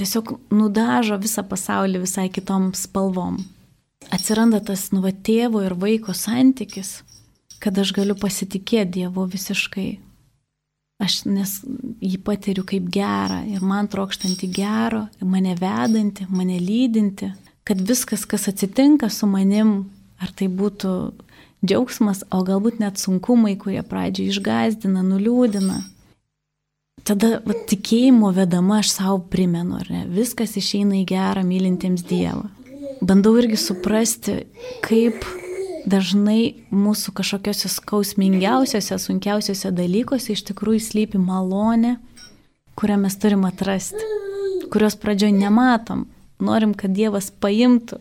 tiesiog 0.00 0.36
nudažo 0.54 1.18
visą 1.20 1.44
pasaulį 1.46 2.04
visai 2.06 2.28
kitom 2.32 2.70
spalvom. 2.78 3.40
Atsiranda 4.14 4.62
tas, 4.64 4.88
nu, 4.94 5.02
va, 5.04 5.12
tėvo 5.12 5.60
ir 5.66 5.76
vaiko 5.76 6.14
santykis, 6.16 7.00
kad 7.60 7.76
aš 7.78 7.92
galiu 7.98 8.16
pasitikėti 8.16 9.00
Dievu 9.00 9.26
visiškai. 9.28 9.90
Aš 11.00 11.22
nes 11.24 11.54
jį 12.04 12.18
patiriu 12.24 12.64
kaip 12.68 12.90
gerą 12.92 13.40
ir 13.48 13.62
man 13.64 13.88
trokštanti 13.88 14.50
gero, 14.52 15.06
mane 15.24 15.54
vedanti, 15.56 16.26
mane 16.28 16.58
lydinti, 16.60 17.30
kad 17.64 17.80
viskas, 17.88 18.26
kas 18.28 18.50
atsitinka 18.50 19.08
su 19.08 19.28
manim, 19.30 19.88
ar 20.20 20.32
tai 20.36 20.50
būtų 20.52 20.92
džiaugsmas, 21.64 22.24
o 22.32 22.42
galbūt 22.44 22.80
net 22.82 23.00
sunkumai, 23.00 23.54
kurie 23.60 23.80
pradžiai 23.86 24.28
išgazdina, 24.32 25.04
nuliūdina. 25.06 25.80
Tada 27.04 27.38
va, 27.46 27.56
tikėjimo 27.68 28.32
vedama 28.36 28.80
aš 28.82 28.92
savo 28.98 29.20
primenu, 29.32 29.80
ar 29.80 29.88
ne, 29.92 30.04
viskas 30.12 30.56
išeina 30.60 31.00
į 31.00 31.06
gerą 31.08 31.44
mylintiems 31.48 32.04
Dievą. 32.08 32.48
Bandau 33.00 33.32
irgi 33.40 33.56
suprasti, 33.56 34.42
kaip 34.84 35.24
dažnai 35.88 36.66
mūsų 36.74 37.14
kažkokiuose 37.16 37.70
skausmingiausiuose, 37.72 38.98
sunkiausiuose 39.00 39.72
dalykuose 39.74 40.34
iš 40.34 40.44
tikrųjų 40.50 40.82
slypi 40.84 41.20
malonė, 41.20 41.96
kurią 42.78 42.96
mes 43.02 43.16
turim 43.20 43.44
atrasti, 43.48 44.00
kurios 44.72 44.96
pradžioj 45.00 45.34
nematom. 45.36 46.06
Norim, 46.40 46.72
kad 46.72 46.94
Dievas 46.96 47.28
paimtų 47.30 47.98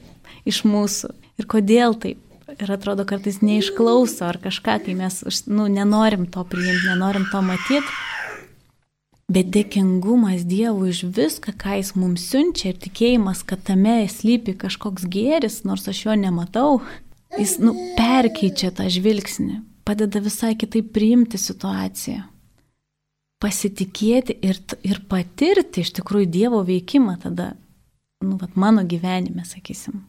iš 0.47 0.63
mūsų. 0.67 1.11
Ir 1.39 1.47
kodėl 1.49 1.97
taip? 1.99 2.21
Ir 2.59 2.71
atrodo 2.73 3.05
kartais 3.07 3.43
neišklauso 3.45 4.25
ar 4.25 4.39
kažką, 4.41 4.79
kai 4.85 4.95
mes 4.97 5.19
nu, 5.47 5.67
nenorim 5.69 6.25
to 6.31 6.43
priimti, 6.47 6.87
nenorim 6.87 7.27
to 7.31 7.43
matyti. 7.45 7.99
Bet 9.29 9.51
dėkingumas 9.53 10.47
Dievui 10.49 10.89
už 10.89 11.03
viską, 11.13 11.53
ką 11.53 11.75
Jis 11.77 11.91
mums 11.93 12.23
siunčia 12.31 12.71
ir 12.71 12.79
tikėjimas, 12.81 13.43
kad 13.45 13.61
tame 13.67 14.01
slypi 14.09 14.55
kažkoks 14.57 15.05
gėris, 15.05 15.61
nors 15.69 15.85
aš 15.91 15.99
jo 16.07 16.15
nematau, 16.17 16.79
jis 17.37 17.57
nu, 17.61 17.73
perkeičia 17.97 18.71
tą 18.75 18.87
žvilgsnį, 18.91 19.59
padeda 19.85 20.21
visai 20.23 20.55
kitaip 20.57 20.91
priimti 20.95 21.39
situaciją. 21.41 22.25
Pasitikėti 23.39 24.35
ir, 24.43 24.57
ir 24.83 24.99
patirti 25.07 25.85
iš 25.85 25.93
tikrųjų 25.99 26.27
Dievo 26.33 26.59
veikimą 26.67 27.15
tada, 27.23 27.53
nu, 28.23 28.35
vat, 28.41 28.57
mano 28.59 28.83
gyvenime, 28.83 29.45
sakysim. 29.47 30.01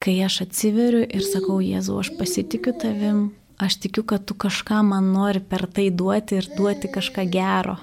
Kai 0.00 0.18
aš 0.24 0.42
atsiveriu 0.46 1.02
ir 1.04 1.24
sakau, 1.24 1.58
Jėzu, 1.64 1.98
aš 2.00 2.12
pasitikiu 2.16 2.72
tavim, 2.80 3.20
aš 3.60 3.78
tikiu, 3.84 4.04
kad 4.08 4.24
tu 4.28 4.36
kažką 4.36 4.82
man 4.88 5.12
nori 5.12 5.40
per 5.40 5.66
tai 5.68 5.90
duoti 5.90 6.40
ir 6.40 6.48
duoti 6.56 6.88
kažką 6.92 7.26
gero. 7.32 7.76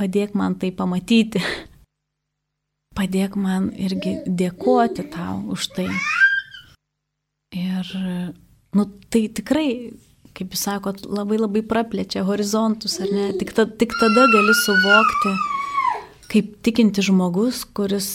Padėk 0.00 0.32
man 0.36 0.56
tai 0.56 0.72
pamatyti. 0.72 1.42
Padėk 2.96 3.36
man 3.36 3.68
irgi 3.76 4.16
dėkoti 4.26 5.04
tau 5.12 5.42
už 5.52 5.68
tai. 5.76 5.88
Ir, 7.50 7.86
nu, 8.70 8.84
tai 9.10 9.24
tikrai, 9.34 9.70
kaip 10.38 10.52
jūs 10.54 10.66
sakot, 10.68 11.00
labai 11.02 11.40
labai 11.40 11.64
praplečia 11.66 12.22
horizontus, 12.22 13.00
ar 13.02 13.10
ne? 13.10 13.24
Tik, 13.40 13.50
ta, 13.56 13.64
tik 13.66 13.96
tada 13.98 14.26
gali 14.30 14.54
suvokti, 14.54 15.32
kaip 16.30 16.52
tikinti 16.62 17.02
žmogus, 17.02 17.64
kuris 17.74 18.10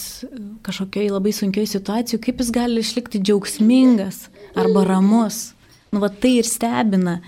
kažkokioj 0.63 1.11
labai 1.17 1.35
sunkioj 1.35 1.67
situacijoje, 1.67 2.21
kaip 2.23 2.39
jis 2.39 2.53
gali 2.55 2.79
išlikti 2.79 3.19
džiaugsmingas 3.19 4.29
arba 4.55 4.85
ramus. 4.87 5.49
Nu, 5.91 5.99
va 5.99 6.07
tai 6.07 6.37
ir 6.39 6.47
stebina 6.47 7.19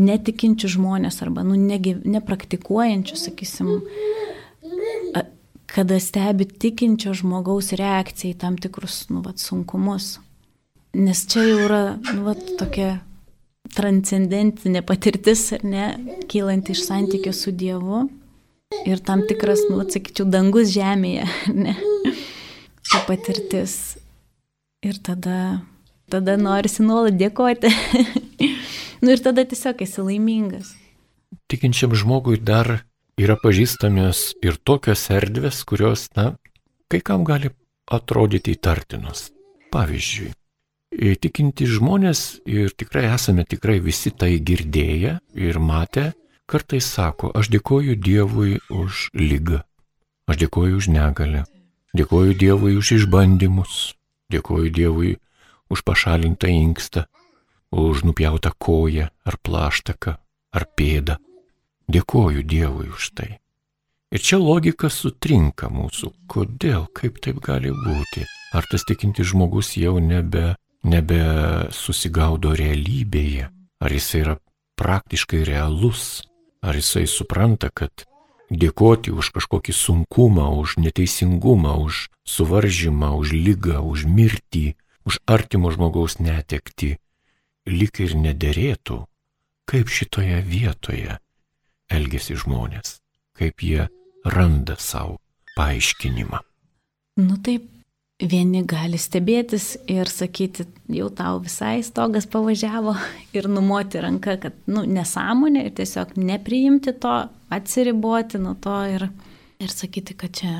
netikinčių 0.00 0.72
žmonės 0.78 1.20
arba, 1.20 1.44
nu, 1.44 1.60
negi, 1.60 1.98
nepraktikuojančių, 2.00 3.22
sakysim, 3.26 3.74
kada 5.68 6.00
stebi 6.00 6.48
tikinčio 6.48 7.12
žmogaus 7.20 7.74
reakciją 7.76 8.32
į 8.32 8.40
tam 8.40 8.56
tikrus, 8.56 9.02
nu, 9.12 9.20
va, 9.20 9.36
sunkumus. 9.36 10.14
Nes 10.92 11.24
čia 11.24 11.46
jau 11.46 11.60
yra, 11.64 11.82
nu, 12.12 12.26
va, 12.26 12.34
tokia 12.60 12.98
transcendentinė 13.72 14.82
patirtis, 14.84 15.46
ar 15.56 15.64
ne, 15.64 15.86
kylanti 16.28 16.74
iš 16.76 16.82
santykio 16.84 17.32
su 17.32 17.54
Dievu 17.56 18.02
ir 18.88 19.00
tam 19.04 19.22
tikras, 19.28 19.62
nu, 19.70 19.80
atsakyčiau, 19.84 20.26
dangus 20.28 20.68
žemėje, 20.74 21.24
ne, 21.64 21.72
ta 22.90 23.00
patirtis. 23.08 23.96
Ir 24.84 24.98
tada, 25.00 25.62
tada 26.12 26.36
norisi 26.36 26.84
nuolat 26.84 27.16
dėkoti. 27.16 27.70
nu 29.02 29.14
ir 29.14 29.22
tada 29.22 29.46
tiesiog 29.48 29.84
esi 29.86 30.04
laimingas. 30.04 30.74
Tikinčiam 31.48 31.94
žmogui 31.96 32.36
dar 32.36 32.82
yra 33.16 33.38
pažįstamios 33.40 34.32
ir 34.44 34.60
tokios 34.60 35.06
erdvės, 35.14 35.62
kurios, 35.64 36.08
na, 36.18 36.34
kai 36.92 37.00
kam 37.00 37.24
gali 37.24 37.54
atrodyti 37.88 38.58
įtartinos. 38.58 39.30
Pavyzdžiui, 39.72 40.34
Tikinti 40.92 41.64
žmonės 41.64 42.42
ir 42.44 42.74
tikrai 42.76 43.06
esame 43.14 43.46
tikrai 43.48 43.78
visi 43.80 44.12
tai 44.12 44.36
girdėję 44.44 45.16
ir 45.40 45.58
matę, 45.58 46.12
kartais 46.44 46.84
sako, 46.84 47.30
aš 47.32 47.48
dėkoju 47.54 47.96
Dievui 47.96 48.58
už 48.68 49.08
lygą, 49.16 49.62
aš 50.28 50.42
dėkoju 50.44 50.82
už 50.82 50.90
negalę, 50.92 51.46
dėkoju 51.96 52.36
Dievui 52.36 52.76
už 52.76 52.92
išbandymus, 52.98 53.94
dėkoju 54.28 54.68
Dievui 54.68 55.16
už 55.72 55.80
pašalintą 55.80 56.52
inkstą, 56.52 57.06
už 57.72 58.04
nupjautą 58.04 58.52
koją 58.60 59.08
ar 59.24 59.38
plaštaką 59.40 60.18
ar 60.52 60.66
pėdą. 60.76 61.16
Dėkoju 61.88 62.44
Dievui 62.44 62.92
už 62.92 63.10
tai. 63.16 63.30
Ir 64.12 64.20
čia 64.20 64.36
logika 64.36 64.90
sutrinka 64.92 65.70
mūsų. 65.72 66.12
Kodėl, 66.28 66.84
kaip 66.92 67.16
taip 67.24 67.40
gali 67.40 67.72
būti? 67.72 68.26
Ar 68.52 68.66
tas 68.68 68.84
tikintis 68.84 69.32
žmogus 69.32 69.72
jau 69.80 69.96
nebe 69.96 70.52
nebesusigaudo 70.82 72.54
realybėje, 72.58 73.48
ar 73.82 73.90
jisai 73.92 74.22
yra 74.24 74.36
praktiškai 74.78 75.42
realus, 75.46 76.22
ar 76.62 76.78
jisai 76.78 77.06
supranta, 77.10 77.70
kad 77.70 78.06
dėkoti 78.50 79.14
už 79.14 79.32
kažkokį 79.36 79.74
sunkumą, 79.74 80.50
už 80.60 80.76
neteisingumą, 80.82 81.78
už 81.86 82.08
suvaržymą, 82.26 83.14
už 83.18 83.32
lygą, 83.32 83.80
už 83.80 84.06
mirtį, 84.06 84.74
už 85.08 85.18
artimo 85.26 85.72
žmogaus 85.74 86.18
netekti, 86.22 86.96
lik 87.66 88.02
ir 88.02 88.14
nederėtų, 88.18 89.02
kaip 89.66 89.90
šitoje 89.90 90.42
vietoje 90.46 91.18
elgesi 91.90 92.36
žmonės, 92.38 93.00
kaip 93.38 93.62
jie 93.62 93.88
randa 94.24 94.76
savo 94.78 95.18
paaiškinimą. 95.56 96.40
Nu 97.22 97.36
taip, 97.44 97.71
Vieni 98.22 98.60
gali 98.62 99.00
stebėtis 99.02 99.72
ir 99.90 100.06
sakyti, 100.06 100.68
jau 100.94 101.08
tau 101.10 101.40
visai 101.42 101.80
stogas 101.82 102.28
pavažiavo 102.30 102.94
ir 103.36 103.48
numoti 103.50 104.02
ranką, 104.02 104.36
kad 104.44 104.58
nu, 104.70 104.84
nesąmonė 104.86 105.66
ir 105.66 105.74
tiesiog 105.78 106.14
nepriimti 106.20 106.94
to, 107.02 107.16
atsiriboti 107.52 108.38
nuo 108.42 108.54
to 108.62 108.76
ir, 108.94 109.08
ir 109.58 109.74
sakyti, 109.74 110.14
kad 110.18 110.38
čia 110.38 110.52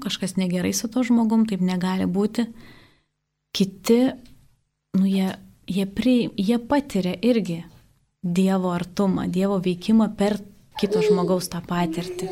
kažkas 0.00 0.38
negerai 0.40 0.72
su 0.72 0.88
to 0.88 1.04
žmogum, 1.04 1.44
taip 1.48 1.60
negali 1.60 2.06
būti. 2.08 2.46
Kiti, 3.52 4.00
nu, 4.96 5.04
jie, 5.04 5.34
jie, 5.68 5.84
pri, 5.86 6.14
jie 6.38 6.58
patiria 6.70 7.16
irgi 7.20 7.64
Dievo 8.20 8.72
artumą, 8.72 9.26
Dievo 9.32 9.56
veikimą 9.64 10.10
per 10.16 10.38
kito 10.80 11.00
žmogaus 11.04 11.48
tą 11.52 11.60
patirtį. 11.64 12.28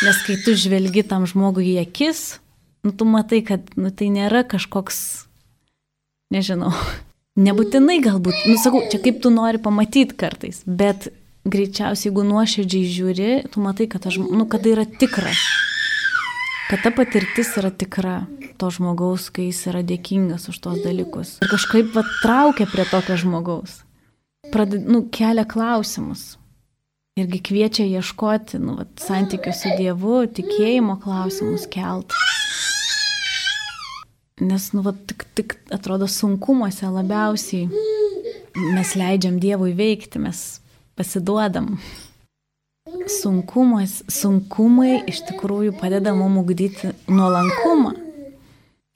Nes 0.00 0.22
kai 0.26 0.38
tu 0.44 0.54
žvelgi 0.58 1.04
tam 1.06 1.26
žmogui 1.30 1.72
į 1.74 1.76
akis, 1.84 2.40
nu, 2.86 2.92
tu 2.92 3.06
matai, 3.08 3.42
kad 3.46 3.72
nu, 3.76 3.92
tai 3.92 4.10
nėra 4.12 4.42
kažkoks, 4.48 4.98
nežinau, 6.34 6.72
nebūtinai 7.46 8.00
galbūt, 8.04 8.46
nu 8.48 8.58
sakau, 8.62 8.84
čia 8.92 9.02
kaip 9.02 9.22
tu 9.24 9.32
nori 9.34 9.62
pamatyti 9.62 10.16
kartais, 10.18 10.62
bet 10.66 11.10
greičiausiai, 11.48 12.10
jeigu 12.10 12.24
nuoširdžiai 12.28 12.92
žiūri, 12.94 13.30
tu 13.52 13.62
matai, 13.64 13.88
kad, 13.90 14.06
aš, 14.06 14.20
nu, 14.20 14.46
kad 14.50 14.64
tai 14.64 14.74
yra 14.74 14.84
tikra. 14.84 15.32
Kad 16.70 16.84
ta 16.84 16.92
patirtis 16.94 17.56
yra 17.58 17.72
tikra 17.74 18.20
to 18.60 18.68
žmogaus, 18.70 19.30
kai 19.34 19.48
jis 19.48 19.64
yra 19.72 19.80
dėkingas 19.86 20.50
už 20.52 20.58
tos 20.62 20.82
dalykus. 20.84 21.38
Ir 21.42 21.50
kažkaip 21.50 21.94
va 21.96 22.04
traukia 22.20 22.68
prie 22.70 22.84
tokio 22.86 23.16
žmogaus. 23.18 23.80
Praded, 24.52 24.86
nu, 24.88 25.02
kelia 25.12 25.46
klausimus. 25.48 26.36
Irgi 27.18 27.40
kviečia 27.48 27.88
ieškoti, 27.88 28.60
nu, 28.62 28.76
va, 28.78 28.86
santykių 29.00 29.54
su 29.56 29.72
Dievu, 29.80 30.20
tikėjimo 30.36 31.00
klausimus 31.02 31.66
kelt. 31.72 32.14
Nes, 34.40 34.70
nu, 34.72 34.82
va, 34.84 34.94
tik, 35.06 35.26
tik 35.36 35.56
atrodo 35.74 36.08
sunkumuose 36.08 36.88
labiausiai 36.88 37.68
mes 38.74 38.94
leidžiam 38.98 39.38
Dievui 39.40 39.74
veikti, 39.76 40.20
mes 40.22 40.60
pasiduodam. 40.98 41.76
Sunkumas, 43.20 44.00
sunkumai 44.10 45.00
iš 45.10 45.22
tikrųjų 45.28 45.76
padeda 45.78 46.14
mums 46.16 46.42
ugdyti 46.42 46.94
nuolankumą. 47.10 47.94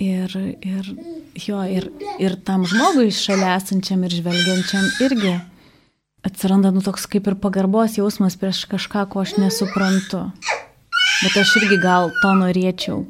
Ir, 0.03 0.33
ir 0.67 0.89
jo, 1.39 1.61
ir, 1.71 1.87
ir 2.19 2.35
tam 2.43 2.65
žmogui 2.67 3.13
šalia 3.15 3.55
esančiam 3.61 4.03
ir 4.03 4.17
žvelgiančiam 4.17 4.89
irgi 5.07 5.37
atsiranda 6.27 6.73
nu 6.75 6.83
toks 6.83 7.07
kaip 7.13 7.29
ir 7.31 7.37
pagarbos 7.39 7.95
jausmas 8.01 8.35
prieš 8.41 8.65
kažką, 8.73 9.05
ko 9.13 9.23
aš 9.23 9.37
nesuprantu. 9.39 10.25
Bet 11.23 11.37
aš 11.39 11.55
irgi 11.61 11.79
gal 11.85 12.11
to 12.23 12.33
norėčiau. 12.41 13.05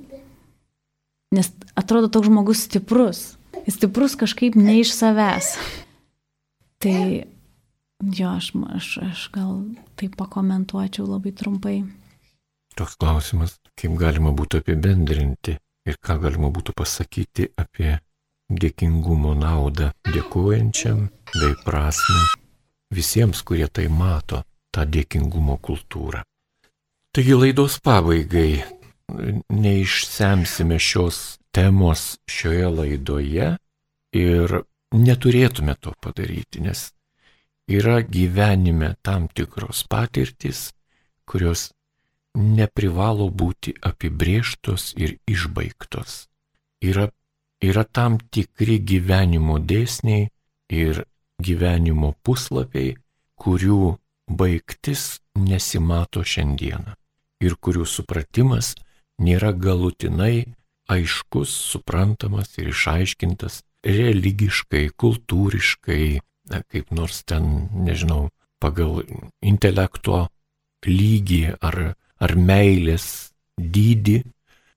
Nes 1.34 1.50
atrodo 1.74 2.10
toks 2.12 2.30
žmogus 2.30 2.64
stiprus. 2.68 3.34
Jis 3.64 3.78
stiprus 3.78 4.14
kažkaip 4.20 4.56
ne 4.60 4.78
iš 4.82 4.92
savęs. 4.94 5.54
Tai 6.82 6.98
jo, 8.12 8.30
aš, 8.30 8.52
aš, 8.76 8.88
aš 9.08 9.26
gal 9.34 9.62
taip 9.98 10.16
pakomentuočiau 10.20 11.08
labai 11.08 11.32
trumpai. 11.32 11.76
Toks 12.74 12.98
klausimas, 13.00 13.58
kaip 13.78 13.94
galima 13.98 14.34
būtų 14.34 14.62
apibendrinti 14.62 15.56
ir 15.86 15.98
ką 16.02 16.18
galima 16.22 16.50
būtų 16.54 16.74
pasakyti 16.76 17.50
apie 17.60 17.96
dėkingumo 18.50 19.34
naudą 19.38 19.92
dėkojančiam 20.10 21.06
bei 21.34 21.54
prasme 21.64 22.24
visiems, 22.94 23.42
kurie 23.42 23.66
tai 23.68 23.88
mato, 23.88 24.42
tą 24.74 24.84
dėkingumo 24.86 25.58
kultūrą. 25.62 26.22
Taigi 27.14 27.36
laidos 27.38 27.78
pabaigai 27.82 28.64
neišsemsime 29.48 30.78
šios 30.78 31.38
temos 31.54 32.18
šioje 32.26 32.68
laidoje 32.68 33.48
ir 34.14 34.56
neturėtume 34.94 35.74
to 35.80 35.92
padaryti, 36.00 36.62
nes 36.62 36.90
yra 37.70 38.00
gyvenime 38.02 38.94
tam 39.02 39.28
tikros 39.28 39.84
patirtis, 39.90 40.72
kurios 41.24 41.70
neprivalo 42.34 43.28
būti 43.30 43.74
apibrieštos 43.82 44.94
ir 44.98 45.16
išbaigtos. 45.30 46.26
Yra, 46.82 47.08
yra 47.62 47.84
tam 47.84 48.18
tikri 48.18 48.80
gyvenimo 48.82 49.58
dėsniai 49.58 50.28
ir 50.74 51.04
gyvenimo 51.42 52.14
puslapiai, 52.22 52.96
kurių 53.38 53.96
baigtis 54.30 55.20
nesimato 55.38 56.22
šiandieną 56.24 56.94
ir 57.44 57.56
kurių 57.60 57.84
supratimas 57.86 58.74
nėra 59.22 59.52
galutinai 59.52 60.54
aiškus, 60.90 61.52
suprantamas 61.72 62.56
ir 62.58 62.70
išaiškintas 62.72 63.62
religiškai, 63.84 64.88
kultūriškai, 64.96 66.20
na, 66.50 66.60
kaip 66.68 66.92
nors 66.92 67.22
ten, 67.28 67.68
nežinau, 67.72 68.28
pagal 68.60 69.02
intelekto 69.44 70.26
lygį 70.88 71.56
ar, 71.60 71.94
ar 72.20 72.36
meilės 72.36 73.32
dydį, 73.60 74.22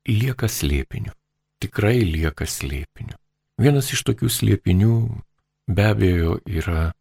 lieka 0.08 0.50
slėpiniu. 0.52 1.14
Tikrai 1.64 2.02
lieka 2.06 2.46
slėpiniu. 2.48 3.18
Vienas 3.58 3.90
iš 3.96 4.04
tokių 4.06 4.30
slėpinių 4.30 4.94
be 5.68 5.86
abejo 5.90 6.38
yra 6.46 6.92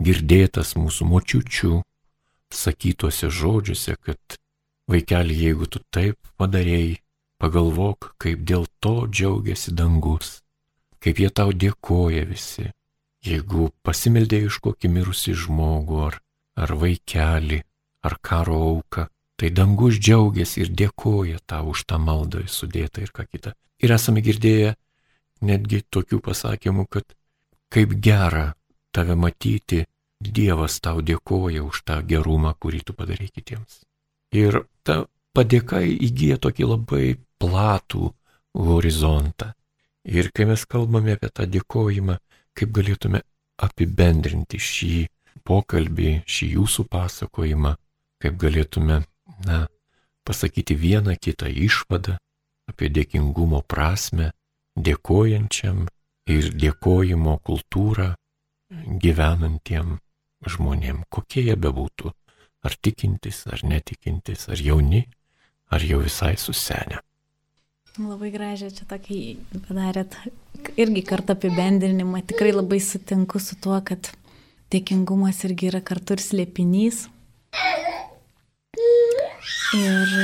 girdėtas 0.00 0.74
mūsų 0.78 1.06
močiučių 1.10 1.74
sakytuose 2.50 3.28
žodžiuose, 3.30 3.96
kad 4.00 4.39
vaikeli, 4.90 5.36
jeigu 5.44 5.68
tu 5.70 5.80
taip 5.94 6.18
padarėjai, 6.40 6.98
pagalvok, 7.40 8.14
kaip 8.20 8.42
dėl 8.44 8.66
to 8.84 9.06
džiaugiasi 9.08 9.72
dangus, 9.76 10.40
kaip 11.00 11.20
jie 11.22 11.30
tau 11.32 11.54
dėkoja 11.54 12.26
visi. 12.28 12.68
Jeigu 13.24 13.68
pasimeldėjai 13.84 14.48
iš 14.48 14.60
kokį 14.64 14.90
mirusį 14.94 15.34
žmogų 15.44 15.98
ar, 16.06 16.20
ar 16.56 16.74
vaikelį, 16.82 17.60
ar 18.04 18.16
karo 18.24 18.56
auką, 18.70 19.06
tai 19.40 19.50
dangus 19.56 19.98
džiaugiasi 20.00 20.64
ir 20.64 20.72
dėkoja 20.82 21.40
tau 21.48 21.72
už 21.72 21.84
tą 21.88 22.00
maldą 22.00 22.44
sudėtą 22.48 23.04
ir 23.04 23.12
ką 23.12 23.26
kitą. 23.28 23.52
Ir 23.80 23.92
esame 23.96 24.24
girdėję 24.24 24.74
netgi 25.44 25.84
tokių 25.88 26.20
pasakymų, 26.24 26.86
kad 26.92 27.16
kaip 27.72 27.96
gera 28.04 28.50
tave 28.92 29.16
matyti, 29.16 29.84
Dievas 30.20 30.74
tau 30.84 31.00
dėkoja 31.00 31.62
už 31.64 31.78
tą 31.88 32.02
gerumą, 32.04 32.52
kurį 32.52 32.82
tu 32.84 32.92
padarai 32.92 33.30
kitiems. 33.32 33.78
Ir 34.36 34.62
ta 34.86 35.04
padėka 35.34 35.80
įgyja 35.82 36.38
tokį 36.42 36.68
labai 36.70 37.06
platų 37.40 38.10
horizontą. 38.54 39.52
Ir 40.04 40.30
kai 40.34 40.46
mes 40.48 40.64
kalbame 40.66 41.16
apie 41.16 41.30
tą 41.34 41.46
dėkojimą, 41.50 42.16
kaip 42.56 42.72
galėtume 42.76 43.22
apibendrinti 43.60 44.58
šį 44.58 44.94
pokalbį, 45.46 46.22
šį 46.26 46.48
jūsų 46.56 46.86
pasakojimą, 46.90 47.74
kaip 48.20 48.38
galėtume, 48.40 49.02
na, 49.46 49.58
pasakyti 50.24 50.76
vieną 50.76 51.16
kitą 51.20 51.50
išvadą 51.50 52.16
apie 52.70 52.88
dėkingumo 52.92 53.62
prasme, 53.66 54.30
dėkojančiam 54.76 55.86
ir 56.30 56.50
dėkojimo 56.54 57.38
kultūrą 57.44 58.12
gyvenantiem 59.02 59.98
žmonėm, 60.46 61.02
kokie 61.10 61.42
jie 61.48 61.56
bebūtų, 61.58 62.12
ar 62.66 62.76
tikintis, 62.82 63.44
ar 63.50 63.62
netikintis, 63.66 64.48
ar 64.52 64.60
jauni, 64.60 65.04
ar 65.72 65.84
jau 65.84 66.00
visai 66.04 66.34
susenę. 66.40 67.00
Labai 68.00 68.30
gražiai 68.32 68.72
čia 68.72 68.86
tokį 68.88 69.18
padarėt 69.66 70.14
irgi 70.78 71.02
kartą 71.04 71.34
apibendrinimą. 71.36 72.22
Tikrai 72.30 72.52
labai 72.54 72.78
sutinku 72.80 73.40
su 73.42 73.58
tuo, 73.60 73.76
kad 73.84 74.12
dėkingumas 74.72 75.42
irgi 75.48 75.72
yra 75.72 75.82
kartu 75.84 76.16
ir 76.16 76.22
slėpinys. 76.24 77.04
Ir 79.76 80.14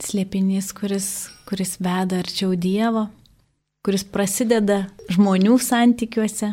slėpinys, 0.00 0.70
kuris, 0.76 1.08
kuris 1.50 1.76
veda 1.82 2.22
arčiau 2.22 2.54
Dievo 2.54 3.08
kuris 3.84 4.02
prasideda 4.04 4.82
žmonių 5.08 5.56
santykiuose 5.64 6.50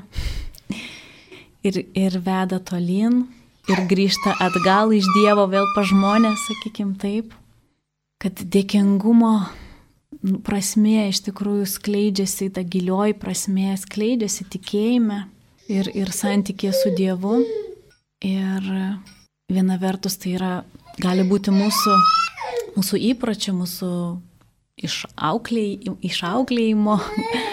ir, 1.67 1.80
ir 1.91 2.19
veda 2.23 2.60
tolyn 2.63 3.25
ir 3.67 3.84
grįžta 3.89 4.36
atgal 4.43 4.93
iš 4.95 5.08
Dievo 5.15 5.47
vėl 5.51 5.67
pa 5.75 5.84
žmonės, 5.88 6.47
sakykim 6.47 6.95
taip, 6.99 7.34
kad 8.21 8.39
dėkingumo 8.39 9.34
prasmė 10.47 11.08
iš 11.12 11.21
tikrųjų 11.27 11.67
skleidžiasi, 11.69 12.49
ta 12.56 12.63
gilioji 12.63 13.17
prasmė 13.19 13.75
skleidžiasi 13.80 14.47
tikėjime 14.56 15.25
ir, 15.69 15.91
ir 15.93 16.12
santykė 16.15 16.71
su 16.75 16.93
Dievu. 16.97 17.41
Ir 18.25 18.71
viena 19.51 19.77
vertus 19.77 20.17
tai 20.17 20.34
yra, 20.39 20.53
gali 21.03 21.27
būti 21.27 21.53
mūsų, 21.53 21.97
mūsų 22.80 23.01
įpročio, 23.12 23.53
mūsų 23.60 23.91
išauklėjimo, 26.08 26.97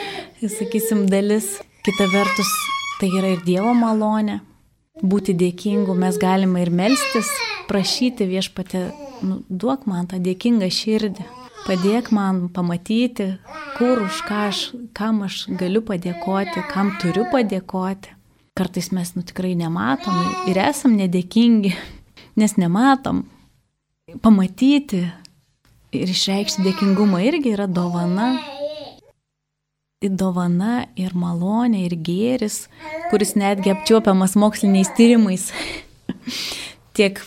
sakysim, 0.58 1.06
dalis. 1.10 1.58
Kita 1.84 2.06
vertus, 2.08 2.48
tai 2.96 3.10
yra 3.12 3.34
ir 3.34 3.44
Dievo 3.44 3.74
malonė. 3.76 4.40
Būti 5.02 5.34
dėkingu 5.34 5.94
mes 5.98 6.18
galime 6.22 6.60
ir 6.62 6.70
melstis, 6.70 7.26
prašyti 7.66 8.28
viešpatė, 8.30 8.84
nu, 9.26 9.40
duok 9.48 9.88
man 9.90 10.06
tą 10.06 10.20
dėkingą 10.22 10.68
širdį, 10.70 11.24
padėk 11.64 12.12
man 12.14 12.44
pamatyti, 12.54 13.32
kur 13.74 14.04
už 14.04 14.20
ką 14.28 14.44
aš, 14.52 14.60
kam 14.94 15.24
aš 15.26 15.48
galiu 15.58 15.82
padėkoti, 15.82 16.62
kam 16.70 16.94
turiu 17.02 17.26
padėkoti. 17.32 18.14
Kartais 18.54 18.92
mes 18.94 19.10
nu 19.16 19.24
tikrai 19.26 19.56
nematom 19.58 20.14
ir 20.46 20.62
esam 20.62 20.94
nedėkingi, 20.94 21.74
nes 22.40 22.54
nematom. 22.54 23.24
Pamatyti, 24.22 25.02
ir 25.94 26.10
išreikšti 26.10 26.64
dėkingumą 26.66 27.22
irgi 27.26 27.54
yra 27.54 27.66
dovana. 27.70 28.34
Dovana 30.10 30.84
ir 31.00 31.14
malonė 31.16 31.84
ir 31.86 31.96
gėris, 32.06 32.64
kuris 33.10 33.34
netgi 33.38 33.72
apčiuopiamas 33.72 34.36
moksliniais 34.40 34.92
tyrimais. 34.96 35.50
tiek 36.96 37.20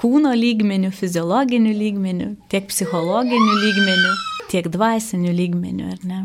kūno 0.00 0.34
lygmenių, 0.36 0.90
fiziologinių 0.94 1.72
lygmenių, 1.78 2.28
tiek 2.52 2.66
psichologinių 2.70 3.54
lygmenių, 3.62 4.12
tiek 4.52 4.68
dvasinių 4.72 5.32
lygmenių, 5.38 5.88
ar 5.94 6.04
ne? 6.08 6.20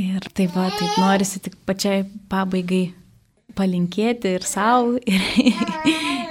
Ir 0.00 0.24
taip 0.32 0.54
va, 0.56 0.70
taip 0.72 0.96
norisi 1.00 1.42
tik 1.44 1.58
pačiai 1.68 2.06
pabaigai 2.32 2.86
palinkėti 3.56 4.36
ir 4.38 4.46
savo, 4.48 4.96
ir, 5.14 5.24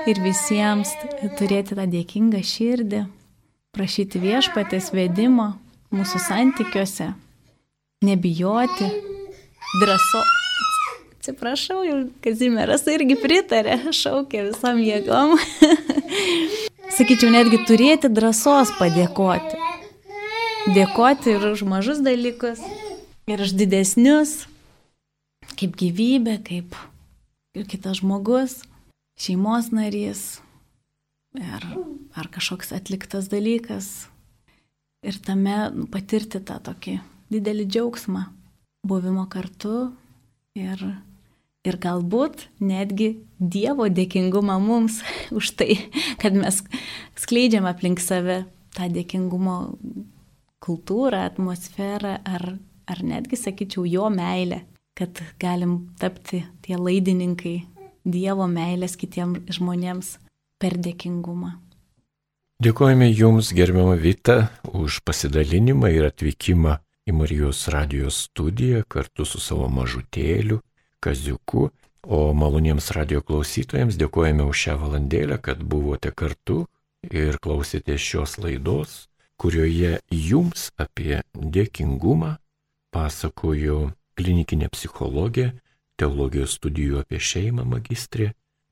ir 0.09 0.21
visiems 0.23 0.93
turėti 1.39 1.77
tą 1.77 1.85
dėkingą 1.89 2.41
širdį, 2.41 3.05
prašyti 3.75 4.21
viešpatės 4.23 4.89
vedimo 4.95 5.51
mūsų 5.93 6.23
santykiuose, 6.25 7.11
nebijoti, 8.07 8.89
drąso. 9.79 10.23
Atsiprašau, 11.21 11.83
jau 11.85 11.97
Kazimieras 12.23 12.87
irgi 12.89 13.13
pritarė, 13.21 13.77
šaukė 13.93 14.47
visam 14.47 14.79
jėgom. 14.81 15.35
Sakyčiau, 16.97 17.29
netgi 17.29 17.61
turėti 17.69 18.09
drąsos 18.09 18.73
padėkoti. 18.79 19.59
Dėkoti 20.73 21.35
ir 21.35 21.45
už 21.51 21.63
mažus 21.69 22.01
dalykus, 22.01 22.59
ir 23.29 23.45
už 23.45 23.53
didesnius, 23.57 24.47
kaip 25.57 25.77
gyvybė, 25.77 26.39
kaip 26.45 26.75
kitas 27.69 28.01
žmogus. 28.01 28.63
šeimos 29.21 29.69
narys 29.69 30.41
ar, 31.37 31.63
ar 32.17 32.27
kažkoks 32.33 32.73
atliktas 32.73 33.29
dalykas. 33.29 34.07
Ir 35.05 35.17
tame 35.21 35.69
nu, 35.73 35.85
patirti 35.85 36.41
tą 36.41 36.57
tokį 36.61 36.99
didelį 37.29 37.65
džiaugsmą 37.69 38.25
buvimo 38.87 39.27
kartu 39.29 39.91
ir, 40.57 40.81
ir 41.65 41.77
galbūt 41.81 42.47
netgi 42.63 43.13
Dievo 43.37 43.87
dėkingumą 43.89 44.57
mums 44.61 45.01
už 45.37 45.53
tai, 45.59 45.77
kad 46.21 46.35
mes 46.37 46.61
skleidžiam 47.19 47.67
aplink 47.69 48.01
save 48.01 48.43
tą 48.75 48.87
dėkingumo 48.91 49.57
kultūrą, 50.61 51.25
atmosferą 51.31 52.19
ar, 52.25 52.53
ar 52.85 53.01
netgi, 53.05 53.37
sakyčiau, 53.39 53.85
jo 53.89 54.09
meilę, 54.13 54.61
kad 54.97 55.21
galim 55.41 55.91
tapti 56.01 56.45
tie 56.65 56.77
laidininkai 56.77 57.61
Dievo 58.01 58.47
meilės 58.49 58.95
kitiems 58.97 59.43
žmonėms 59.53 60.15
per 60.57 60.73
dėkingumą. 60.81 61.51
Dėkojame 62.61 63.09
Jums, 63.09 63.51
gerbiama 63.57 63.93
Vita, 63.97 64.47
už 64.65 65.03
pasidalinimą 65.05 65.89
ir 65.93 66.07
atvykimą 66.09 66.79
į 67.09 67.15
Marijos 67.17 67.67
radijos 67.73 68.25
studiją 68.27 68.83
kartu 68.87 69.25
su 69.25 69.39
savo 69.41 69.69
mažutėliu, 69.69 70.61
kaziuku. 70.99 71.69
O 72.01 72.33
maloniems 72.33 72.89
radio 72.97 73.21
klausytojams 73.21 73.97
dėkojame 74.01 74.41
už 74.49 74.57
šią 74.57 74.77
valandėlę, 74.81 75.37
kad 75.37 75.61
buvote 75.61 76.09
kartu 76.09 76.63
ir 77.05 77.37
klausėte 77.37 77.93
šios 77.97 78.39
laidos, 78.41 79.05
kurioje 79.37 79.99
jums 80.09 80.71
apie 80.81 81.21
dėkingumą 81.33 82.35
pasakojo 82.93 83.91
klinikinė 84.17 84.71
psichologė 84.73 85.51
teologijos 86.01 86.57
studijų 86.57 87.03
apie 87.03 87.21
šeimą 87.21 87.67
magistrė 87.69 88.31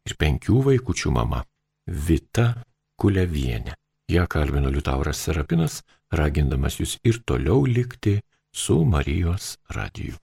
ir 0.10 0.18
penkių 0.18 0.64
vaikučių 0.72 1.14
mama 1.14 1.44
Vita 1.86 2.64
Kulevienė. 3.00 3.76
Ja 4.10 4.26
kalbino 4.26 4.72
Liutauras 4.74 5.22
Serapinas, 5.22 5.84
ragindamas 6.12 6.80
jūs 6.80 6.98
ir 7.04 7.22
toliau 7.26 7.66
likti 7.66 8.20
su 8.52 8.84
Marijos 8.86 9.58
radiju. 9.76 10.18